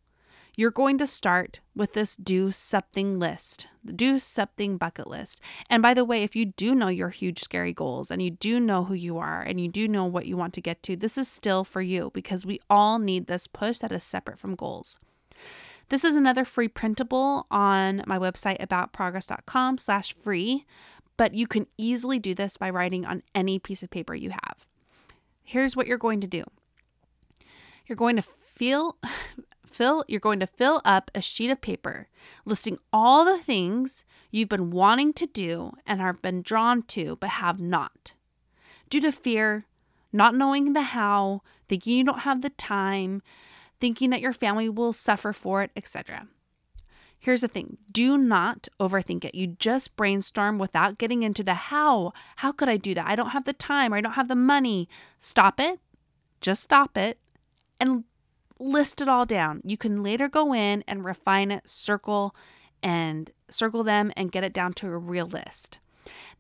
you're 0.56 0.72
going 0.72 0.98
to 0.98 1.06
start 1.06 1.60
with 1.76 1.92
this 1.92 2.16
do 2.16 2.52
something 2.52 3.20
list, 3.20 3.68
the 3.84 3.92
do 3.92 4.18
something 4.18 4.78
bucket 4.78 5.08
list. 5.08 5.42
And 5.70 5.82
by 5.82 5.94
the 5.94 6.06
way, 6.06 6.24
if 6.24 6.38
you 6.38 6.46
do 6.46 6.74
know 6.74 6.88
your 6.88 7.10
huge, 7.10 7.40
scary 7.40 7.74
goals 7.74 8.10
and 8.10 8.22
you 8.22 8.30
do 8.30 8.62
know 8.62 8.86
who 8.86 8.94
you 8.94 9.18
are 9.18 9.42
and 9.42 9.60
you 9.60 9.68
do 9.68 9.90
know 9.90 10.06
what 10.06 10.26
you 10.26 10.38
want 10.38 10.54
to 10.54 10.62
get 10.62 10.82
to, 10.84 10.96
this 10.96 11.18
is 11.18 11.28
still 11.28 11.66
for 11.66 11.82
you 11.82 12.12
because 12.14 12.46
we 12.46 12.62
all 12.70 12.98
need 12.98 13.28
this 13.28 13.46
push 13.46 13.80
that 13.80 13.92
is 13.92 14.04
separate 14.04 14.40
from 14.40 14.56
goals. 14.56 14.98
This 15.90 16.04
is 16.04 16.16
another 16.16 16.46
free 16.46 16.68
printable 16.68 17.48
on 17.50 18.04
my 18.06 18.20
website 18.20 18.60
aboutprogress.com 18.60 19.80
slash 19.80 20.14
free, 20.14 20.66
but 21.18 21.34
you 21.34 21.48
can 21.48 21.66
easily 21.78 22.20
do 22.20 22.36
this 22.36 22.58
by 22.58 22.70
writing 22.70 23.06
on 23.06 23.24
any 23.34 23.58
piece 23.58 23.82
of 23.82 23.90
paper 23.90 24.14
you 24.14 24.30
have. 24.30 24.68
Here's 25.44 25.76
what 25.76 25.88
you're 25.88 25.98
going 25.98 26.22
to 26.22 26.28
do. 26.28 26.44
You're 27.88 27.96
going 27.96 28.16
to 28.16 28.22
feel 28.22 28.98
fill 29.66 30.04
you're 30.08 30.20
going 30.20 30.40
to 30.40 30.48
fill 30.48 30.82
up 30.84 31.10
a 31.14 31.22
sheet 31.22 31.50
of 31.50 31.62
paper 31.62 32.08
listing 32.44 32.78
all 32.92 33.24
the 33.24 33.38
things 33.38 34.04
you've 34.32 34.50
been 34.50 34.72
wanting 34.72 35.14
to 35.14 35.26
do 35.28 35.72
and 35.86 36.02
have 36.02 36.22
been 36.22 36.42
drawn 36.42 36.82
to 36.84 37.16
but 37.20 37.30
have 37.30 37.60
not. 37.60 38.14
Due 38.90 39.02
to 39.02 39.12
fear, 39.12 39.66
not 40.12 40.36
knowing 40.36 40.74
the 40.74 40.82
how, 40.82 41.42
thinking 41.68 41.98
you 41.98 42.04
don't 42.04 42.20
have 42.20 42.42
the 42.42 42.50
time, 42.50 43.22
thinking 43.80 44.10
that 44.10 44.22
your 44.22 44.34
family 44.34 44.70
will 44.70 44.94
suffer 44.94 45.34
for 45.34 45.64
it, 45.64 45.72
etc. 45.76 46.28
Here's 47.20 47.42
the 47.42 47.48
thing 47.48 47.78
do 47.92 48.18
not 48.18 48.68
overthink 48.80 49.26
it. 49.26 49.36
You 49.36 49.48
just 49.48 49.96
brainstorm 49.96 50.58
without 50.58 50.98
getting 50.98 51.24
into 51.24 51.44
the 51.44 51.54
how. 51.54 52.14
How 52.38 52.52
could 52.52 52.70
I 52.70 52.78
do 52.78 52.94
that? 52.94 53.08
I 53.08 53.16
don't 53.16 53.32
have 53.32 53.44
the 53.44 53.54
time 53.54 53.94
or 53.94 53.98
I 53.98 54.02
don't 54.02 54.14
have 54.14 54.30
the 54.30 54.36
money. 54.36 54.88
Stop 55.20 55.60
it. 55.60 55.80
Just 56.40 56.64
stop 56.64 56.98
it 56.98 57.20
and 57.80 58.06
list 58.58 59.02
it 59.02 59.10
all 59.10 59.26
down. 59.26 59.62
You 59.66 59.76
can 59.76 60.02
later 60.02 60.30
go 60.30 60.54
in 60.54 60.84
and 60.88 61.04
refine 61.04 61.52
it, 61.52 61.70
circle 61.70 62.34
and 62.82 63.30
circle 63.50 63.84
them 63.84 64.12
and 64.16 64.32
get 64.32 64.46
it 64.46 64.54
down 64.54 64.72
to 64.74 64.88
a 64.88 64.98
real 64.98 65.26
list. 65.26 65.80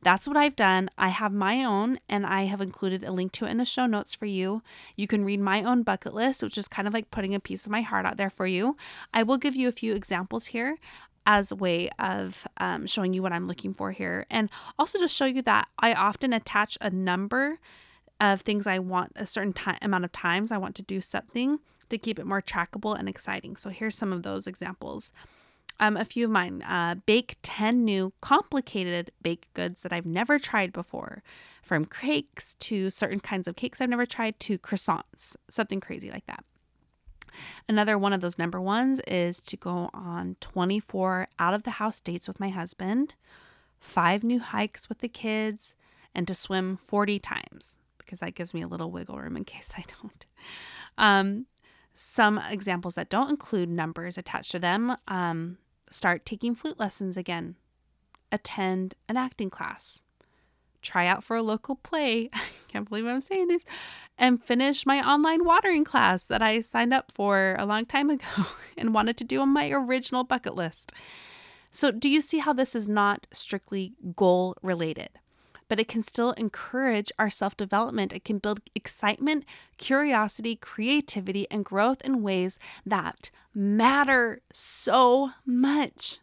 That's 0.01 0.27
what 0.27 0.37
I've 0.37 0.55
done. 0.55 0.89
I 0.97 1.09
have 1.09 1.33
my 1.33 1.63
own 1.63 1.99
and 2.07 2.25
I 2.25 2.43
have 2.43 2.61
included 2.61 3.03
a 3.03 3.11
link 3.11 3.31
to 3.33 3.45
it 3.45 3.51
in 3.51 3.57
the 3.57 3.65
show 3.65 3.85
notes 3.85 4.13
for 4.13 4.25
you. 4.25 4.63
You 4.95 5.07
can 5.07 5.25
read 5.25 5.41
my 5.41 5.61
own 5.61 5.83
bucket 5.83 6.13
list, 6.13 6.41
which 6.41 6.57
is 6.57 6.67
kind 6.67 6.87
of 6.87 6.93
like 6.93 7.11
putting 7.11 7.35
a 7.35 7.39
piece 7.39 7.65
of 7.65 7.71
my 7.71 7.81
heart 7.81 8.05
out 8.05 8.17
there 8.17 8.29
for 8.29 8.47
you. 8.47 8.77
I 9.13 9.23
will 9.23 9.37
give 9.37 9.55
you 9.55 9.67
a 9.67 9.73
few 9.73 9.93
examples 9.93 10.47
here 10.47 10.77
as 11.25 11.51
a 11.51 11.55
way 11.55 11.89
of 11.99 12.47
um, 12.57 12.87
showing 12.87 13.13
you 13.13 13.21
what 13.21 13.33
I'm 13.33 13.47
looking 13.47 13.73
for 13.73 13.91
here. 13.91 14.25
And 14.31 14.49
also 14.77 14.99
to 14.99 15.07
show 15.07 15.25
you 15.25 15.41
that 15.43 15.67
I 15.77 15.93
often 15.93 16.33
attach 16.33 16.77
a 16.79 16.89
number 16.89 17.59
of 18.21 18.41
things 18.41 18.65
I 18.65 18.79
want 18.79 19.11
a 19.15 19.27
certain 19.27 19.53
time, 19.53 19.77
amount 19.81 20.05
of 20.05 20.11
times 20.11 20.51
I 20.51 20.57
want 20.57 20.75
to 20.75 20.81
do 20.81 21.01
something 21.01 21.59
to 21.89 21.97
keep 21.97 22.19
it 22.19 22.25
more 22.25 22.41
trackable 22.41 22.97
and 22.97 23.09
exciting. 23.09 23.55
So 23.55 23.69
here's 23.69 23.95
some 23.95 24.13
of 24.13 24.23
those 24.23 24.47
examples. 24.47 25.11
Um, 25.81 25.95
a 25.95 26.03
few 26.03 26.25
of 26.25 26.31
mine 26.31 26.61
uh, 26.63 26.95
bake 27.05 27.37
10 27.41 27.85
new 27.85 28.11
complicated 28.19 29.11
baked 29.21 29.53
goods 29.53 29.81
that 29.83 29.93
I've 29.93 30.05
never 30.05 30.37
tried 30.37 30.73
before, 30.73 31.23
from 31.61 31.85
cakes 31.85 32.55
to 32.55 32.89
certain 32.89 33.19
kinds 33.19 33.47
of 33.47 33.55
cakes 33.55 33.79
I've 33.79 33.89
never 33.89 34.05
tried 34.05 34.39
to 34.41 34.57
croissants, 34.57 35.35
something 35.49 35.79
crazy 35.79 36.11
like 36.11 36.25
that. 36.25 36.43
Another 37.67 37.97
one 37.97 38.13
of 38.13 38.21
those 38.21 38.37
number 38.37 38.59
ones 38.59 38.99
is 39.07 39.39
to 39.41 39.55
go 39.55 39.89
on 39.93 40.35
24 40.41 41.27
out 41.37 41.53
of 41.53 41.63
the 41.63 41.71
house 41.71 41.99
dates 42.01 42.27
with 42.27 42.39
my 42.39 42.49
husband, 42.49 43.15
five 43.79 44.23
new 44.23 44.39
hikes 44.39 44.89
with 44.89 44.99
the 44.99 45.07
kids, 45.07 45.75
and 46.13 46.27
to 46.27 46.33
swim 46.33 46.75
40 46.75 47.19
times 47.19 47.79
because 47.99 48.21
that 48.21 48.33
gives 48.33 48.53
me 48.53 48.61
a 48.63 48.67
little 48.67 48.89
wiggle 48.89 49.17
room 49.19 49.37
in 49.37 49.45
case 49.45 49.73
I 49.77 49.83
don't. 50.01 50.25
Um, 50.97 51.45
some 51.93 52.39
examples 52.49 52.95
that 52.95 53.09
don't 53.09 53.29
include 53.29 53.69
numbers 53.69 54.17
attached 54.17 54.51
to 54.51 54.59
them 54.59 54.95
um, 55.07 55.57
start 55.89 56.25
taking 56.25 56.55
flute 56.55 56.79
lessons 56.79 57.17
again, 57.17 57.55
attend 58.31 58.95
an 59.07 59.17
acting 59.17 59.49
class, 59.49 60.03
try 60.81 61.07
out 61.07 61.23
for 61.23 61.35
a 61.35 61.41
local 61.41 61.75
play. 61.75 62.29
I 62.33 62.41
can't 62.67 62.87
believe 62.87 63.05
I'm 63.05 63.21
saying 63.21 63.47
this. 63.47 63.65
And 64.17 64.43
finish 64.43 64.85
my 64.85 65.01
online 65.01 65.45
watering 65.45 65.83
class 65.83 66.27
that 66.27 66.41
I 66.41 66.61
signed 66.61 66.93
up 66.93 67.11
for 67.11 67.55
a 67.57 67.65
long 67.65 67.85
time 67.85 68.09
ago 68.09 68.25
and 68.77 68.93
wanted 68.93 69.17
to 69.17 69.23
do 69.23 69.41
on 69.41 69.49
my 69.49 69.69
original 69.71 70.23
bucket 70.23 70.55
list. 70.55 70.93
So, 71.71 71.91
do 71.91 72.09
you 72.09 72.21
see 72.21 72.39
how 72.39 72.53
this 72.53 72.75
is 72.75 72.89
not 72.89 73.27
strictly 73.31 73.93
goal 74.15 74.55
related? 74.63 75.09
But 75.69 75.79
it 75.79 75.87
can 75.87 76.03
still 76.03 76.31
encourage 76.31 77.11
our 77.17 77.29
self 77.29 77.55
development. 77.55 78.11
It 78.11 78.25
can 78.25 78.39
build 78.39 78.59
excitement, 78.75 79.45
curiosity, 79.77 80.55
creativity, 80.57 81.47
and 81.49 81.63
growth 81.63 82.01
in 82.01 82.21
ways 82.21 82.59
that 82.85 83.31
matter 83.55 84.41
so 84.51 85.31
much. 85.45 86.19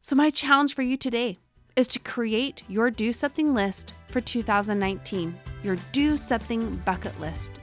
So, 0.00 0.16
my 0.16 0.30
challenge 0.30 0.74
for 0.74 0.82
you 0.82 0.96
today 0.96 1.38
is 1.76 1.86
to 1.88 1.98
create 1.98 2.62
your 2.68 2.90
do 2.90 3.12
something 3.12 3.54
list 3.54 3.94
for 4.08 4.20
2019, 4.20 5.34
your 5.62 5.76
do 5.92 6.16
something 6.16 6.76
bucket 6.84 7.18
list. 7.20 7.60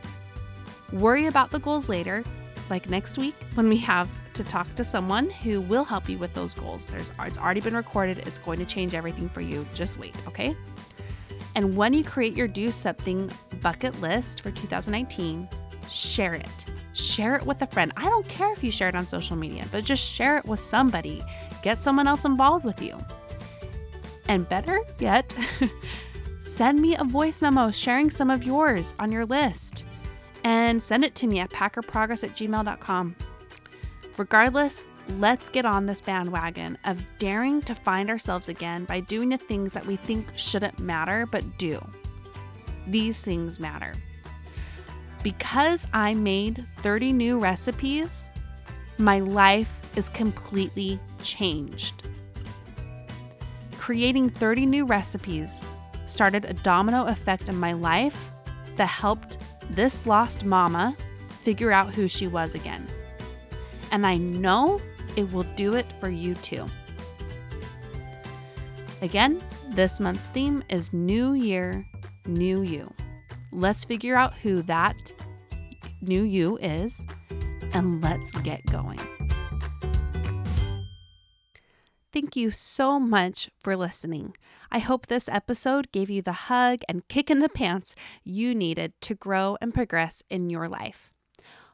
Worry 0.92 1.28
about 1.28 1.52
the 1.52 1.60
goals 1.60 1.90
later, 1.90 2.24
like 2.70 2.90
next 2.90 3.18
week 3.18 3.36
when 3.56 3.70
we 3.70 3.78
have 3.78 4.10
to 4.34 4.44
talk 4.44 4.74
to 4.76 4.84
someone 4.84 5.30
who 5.30 5.62
will 5.62 5.84
help 5.84 6.08
you 6.10 6.18
with 6.18 6.34
those 6.34 6.56
goals. 6.56 6.88
There's 6.88 7.12
it's 7.20 7.38
already 7.38 7.62
been 7.62 7.76
recorded. 7.76 8.20
It's 8.20 8.40
going 8.40 8.60
to 8.60 8.66
change 8.66 8.94
everything 8.94 9.30
for 9.30 9.42
you. 9.42 9.68
Just 9.74 9.98
wait, 9.98 10.16
okay? 10.28 10.56
And 11.56 11.76
when 11.76 11.94
you 11.94 12.04
create 12.04 12.38
your 12.38 12.48
do 12.48 12.72
something 12.72 13.32
bucket 13.62 14.00
list 14.02 14.42
for 14.42 14.52
2019, 14.52 15.50
share 15.90 16.36
it. 16.36 16.66
Share 16.94 17.36
it 17.36 17.46
with 17.46 17.62
a 17.62 17.68
friend. 17.68 17.92
I 17.98 18.04
don't 18.04 18.28
care 18.28 18.52
if 18.52 18.64
you 18.64 18.72
share 18.72 18.90
it 18.90 18.96
on 18.96 19.06
social 19.06 19.36
media, 19.36 19.66
but 19.72 19.84
just 19.84 20.08
share 20.08 20.38
it 20.38 20.46
with 20.46 20.60
somebody. 20.60 21.24
Get 21.64 21.78
someone 21.78 22.08
else 22.08 22.26
involved 22.26 22.66
with 22.66 22.82
you. 22.82 22.98
And 24.28 24.48
better 24.48 24.80
yet, 25.00 25.34
send 26.40 26.82
me 26.82 26.96
a 26.96 27.04
voice 27.04 27.42
memo 27.42 27.72
sharing 27.72 28.10
some 28.10 28.30
of 28.30 28.44
yours 28.44 28.96
on 29.00 29.12
your 29.12 29.26
list 29.26 29.86
and 30.44 30.82
send 30.82 31.04
it 31.04 31.16
to 31.16 31.28
me 31.28 31.40
at 31.40 31.50
packerprogress 31.50 32.24
at 32.24 32.32
gmail.com. 32.32 33.16
Regardless, 34.18 34.86
let's 35.18 35.50
get 35.50 35.66
on 35.66 35.86
this 35.86 36.02
bandwagon 36.02 36.78
of 36.86 37.02
daring 37.20 37.62
to 37.64 37.74
find 37.74 38.10
ourselves 38.10 38.50
again 38.50 38.86
by 38.86 39.00
doing 39.00 39.30
the 39.30 39.38
things 39.38 39.74
that 39.74 39.86
we 39.86 39.96
think 39.96 40.32
shouldn't 40.36 40.80
matter 40.80 41.26
but 41.26 41.58
do. 41.58 41.80
These 42.88 43.22
things 43.22 43.60
matter. 43.60 43.94
Because 45.24 45.88
I 45.94 46.14
made 46.14 46.66
30 46.78 47.14
new 47.14 47.40
recipes, 47.40 48.30
my 48.98 49.20
life 49.20 49.80
is 49.98 50.10
completely 50.10 51.00
changed 51.22 52.04
creating 53.90 54.30
30 54.30 54.68
new 54.68 54.86
recipes 54.86 55.66
started 56.06 56.46
a 56.46 56.54
domino 56.54 57.06
effect 57.08 57.50
in 57.50 57.60
my 57.60 57.74
life 57.74 58.30
that 58.76 58.86
helped 58.86 59.40
this 59.70 60.06
lost 60.06 60.46
mama 60.46 60.96
figure 61.30 61.72
out 61.72 61.94
who 61.94 62.08
she 62.08 62.28
was 62.28 62.56
again. 62.56 62.88
And 63.92 64.06
I 64.06 64.18
know 64.18 64.82
it 65.16 65.32
will 65.32 65.46
do 65.56 65.76
it 65.76 65.86
for 66.00 66.10
you 66.10 66.36
too. 66.36 66.66
Again, 69.02 69.42
this 69.70 70.00
month's 70.00 70.30
theme 70.30 70.64
is 70.70 70.92
New 70.94 71.34
Year, 71.34 71.86
New 72.26 72.62
You. 72.62 72.94
Let's 73.52 73.86
figure 73.86 74.16
out 74.16 74.34
who 74.34 74.62
that 74.64 75.12
new 76.02 76.24
you 76.24 76.58
is 76.62 77.06
and 77.74 78.02
let's 78.02 78.38
get 78.40 78.66
going. 78.66 79.00
Thank 82.12 82.36
you 82.36 82.52
so 82.52 83.00
much 83.00 83.50
for 83.62 83.76
listening. 83.76 84.36
I 84.72 84.80
hope 84.80 85.08
this 85.08 85.28
episode 85.28 85.92
gave 85.92 86.10
you 86.10 86.22
the 86.22 86.32
hug 86.32 86.80
and 86.88 87.08
kick 87.08 87.32
in 87.32 87.40
the 87.40 87.50
pants 87.50 87.96
you 88.24 88.54
needed 88.54 88.94
to 89.02 89.16
grow 89.16 89.58
and 89.62 89.74
progress 89.74 90.22
in 90.30 90.50
your 90.50 90.70
life. 90.70 91.12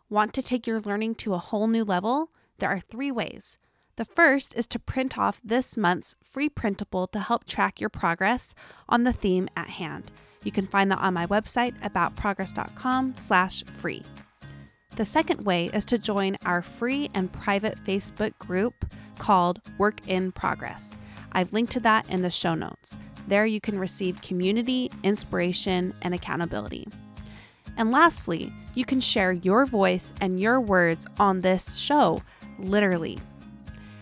Want 0.09 0.33
to 0.33 0.41
take 0.41 0.65
your 0.65 0.79
learning 0.79 1.15
to 1.15 1.33
a 1.33 1.39
whole 1.39 1.67
new 1.67 1.83
level? 1.83 2.31
There 2.59 2.69
are 2.69 2.79
three 2.79 3.11
ways. 3.11 3.59
The 3.97 4.05
first 4.05 4.55
is 4.55 4.67
to 4.67 4.79
print 4.79 5.17
off 5.17 5.41
this 5.43 5.75
month's 5.75 6.15
free 6.23 6.47
printable 6.47 7.07
to 7.07 7.19
help 7.19 7.45
track 7.45 7.81
your 7.81 7.89
progress 7.89 8.53
on 8.87 9.03
the 9.03 9.13
theme 9.13 9.49
at 9.55 9.69
hand. 9.69 10.11
You 10.43 10.51
can 10.51 10.67
find 10.67 10.91
that 10.91 10.99
on 10.99 11.13
my 11.13 11.27
website 11.27 11.73
aboutprogress.com/free. 11.81 14.03
The 14.95 15.05
second 15.05 15.43
way 15.43 15.71
is 15.73 15.83
to 15.85 15.97
join 15.97 16.37
our 16.45 16.61
free 16.61 17.09
and 17.13 17.33
private 17.33 17.83
Facebook 17.83 18.37
group 18.37 18.73
called 19.17 19.59
Work 19.77 20.07
in 20.07 20.31
Progress. 20.31 20.95
I've 21.35 21.51
linked 21.51 21.73
to 21.73 21.81
that 21.81 22.09
in 22.09 22.21
the 22.21 22.31
show 22.31 22.55
notes. 22.55 22.97
There 23.27 23.45
you 23.45 23.59
can 23.59 23.77
receive 23.77 24.21
community, 24.21 24.89
inspiration, 25.03 25.93
and 26.01 26.13
accountability. 26.13 26.87
And 27.75 27.91
lastly, 27.91 28.53
you 28.73 28.85
can 28.85 29.01
share 29.01 29.33
your 29.33 29.65
voice 29.65 30.13
and 30.21 30.39
your 30.39 30.61
words 30.61 31.07
on 31.19 31.41
this 31.41 31.75
show, 31.75 32.21
literally. 32.57 33.19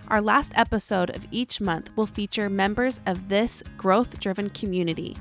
Our 0.10 0.22
last 0.22 0.52
episode 0.56 1.10
of 1.16 1.26
each 1.32 1.60
month 1.60 1.90
will 1.96 2.06
feature 2.06 2.50
members 2.50 3.00
of 3.08 3.30
this 3.30 3.64
growth 3.78 4.20
driven 4.20 4.52
community. 4.52 5.18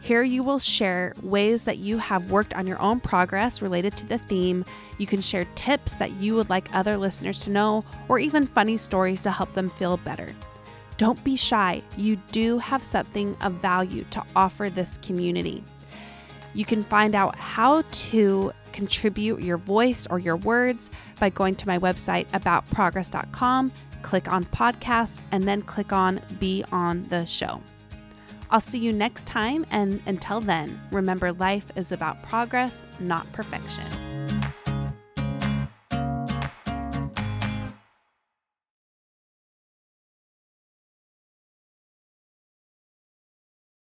Here 0.00 0.22
you 0.22 0.42
will 0.42 0.58
share 0.58 1.12
ways 1.20 1.64
that 1.64 1.76
you 1.76 1.98
have 1.98 2.30
worked 2.30 2.54
on 2.54 2.66
your 2.66 2.80
own 2.80 3.00
progress 3.00 3.60
related 3.60 3.98
to 3.98 4.06
the 4.06 4.16
theme. 4.16 4.64
You 4.96 5.06
can 5.06 5.20
share 5.20 5.44
tips 5.56 5.96
that 5.96 6.12
you 6.12 6.36
would 6.36 6.48
like 6.48 6.74
other 6.74 6.96
listeners 6.96 7.38
to 7.40 7.50
know, 7.50 7.84
or 8.08 8.18
even 8.18 8.46
funny 8.46 8.78
stories 8.78 9.20
to 9.22 9.30
help 9.30 9.52
them 9.52 9.68
feel 9.68 9.98
better. 9.98 10.34
Don't 11.00 11.24
be 11.24 11.34
shy. 11.34 11.80
You 11.96 12.16
do 12.30 12.58
have 12.58 12.82
something 12.82 13.34
of 13.40 13.54
value 13.54 14.04
to 14.10 14.22
offer 14.36 14.68
this 14.68 14.98
community. 14.98 15.64
You 16.52 16.66
can 16.66 16.84
find 16.84 17.14
out 17.14 17.36
how 17.36 17.84
to 17.90 18.52
contribute 18.72 19.40
your 19.40 19.56
voice 19.56 20.06
or 20.10 20.18
your 20.18 20.36
words 20.36 20.90
by 21.18 21.30
going 21.30 21.54
to 21.54 21.66
my 21.66 21.78
website 21.78 22.26
aboutprogress.com, 22.32 23.72
click 24.02 24.30
on 24.30 24.44
podcast, 24.44 25.22
and 25.32 25.44
then 25.44 25.62
click 25.62 25.90
on 25.90 26.20
be 26.38 26.66
on 26.70 27.04
the 27.04 27.24
show. 27.24 27.62
I'll 28.50 28.60
see 28.60 28.78
you 28.78 28.92
next 28.92 29.26
time, 29.26 29.64
and 29.70 30.02
until 30.04 30.42
then, 30.42 30.78
remember 30.92 31.32
life 31.32 31.64
is 31.76 31.92
about 31.92 32.22
progress, 32.24 32.84
not 32.98 33.32
perfection. 33.32 34.09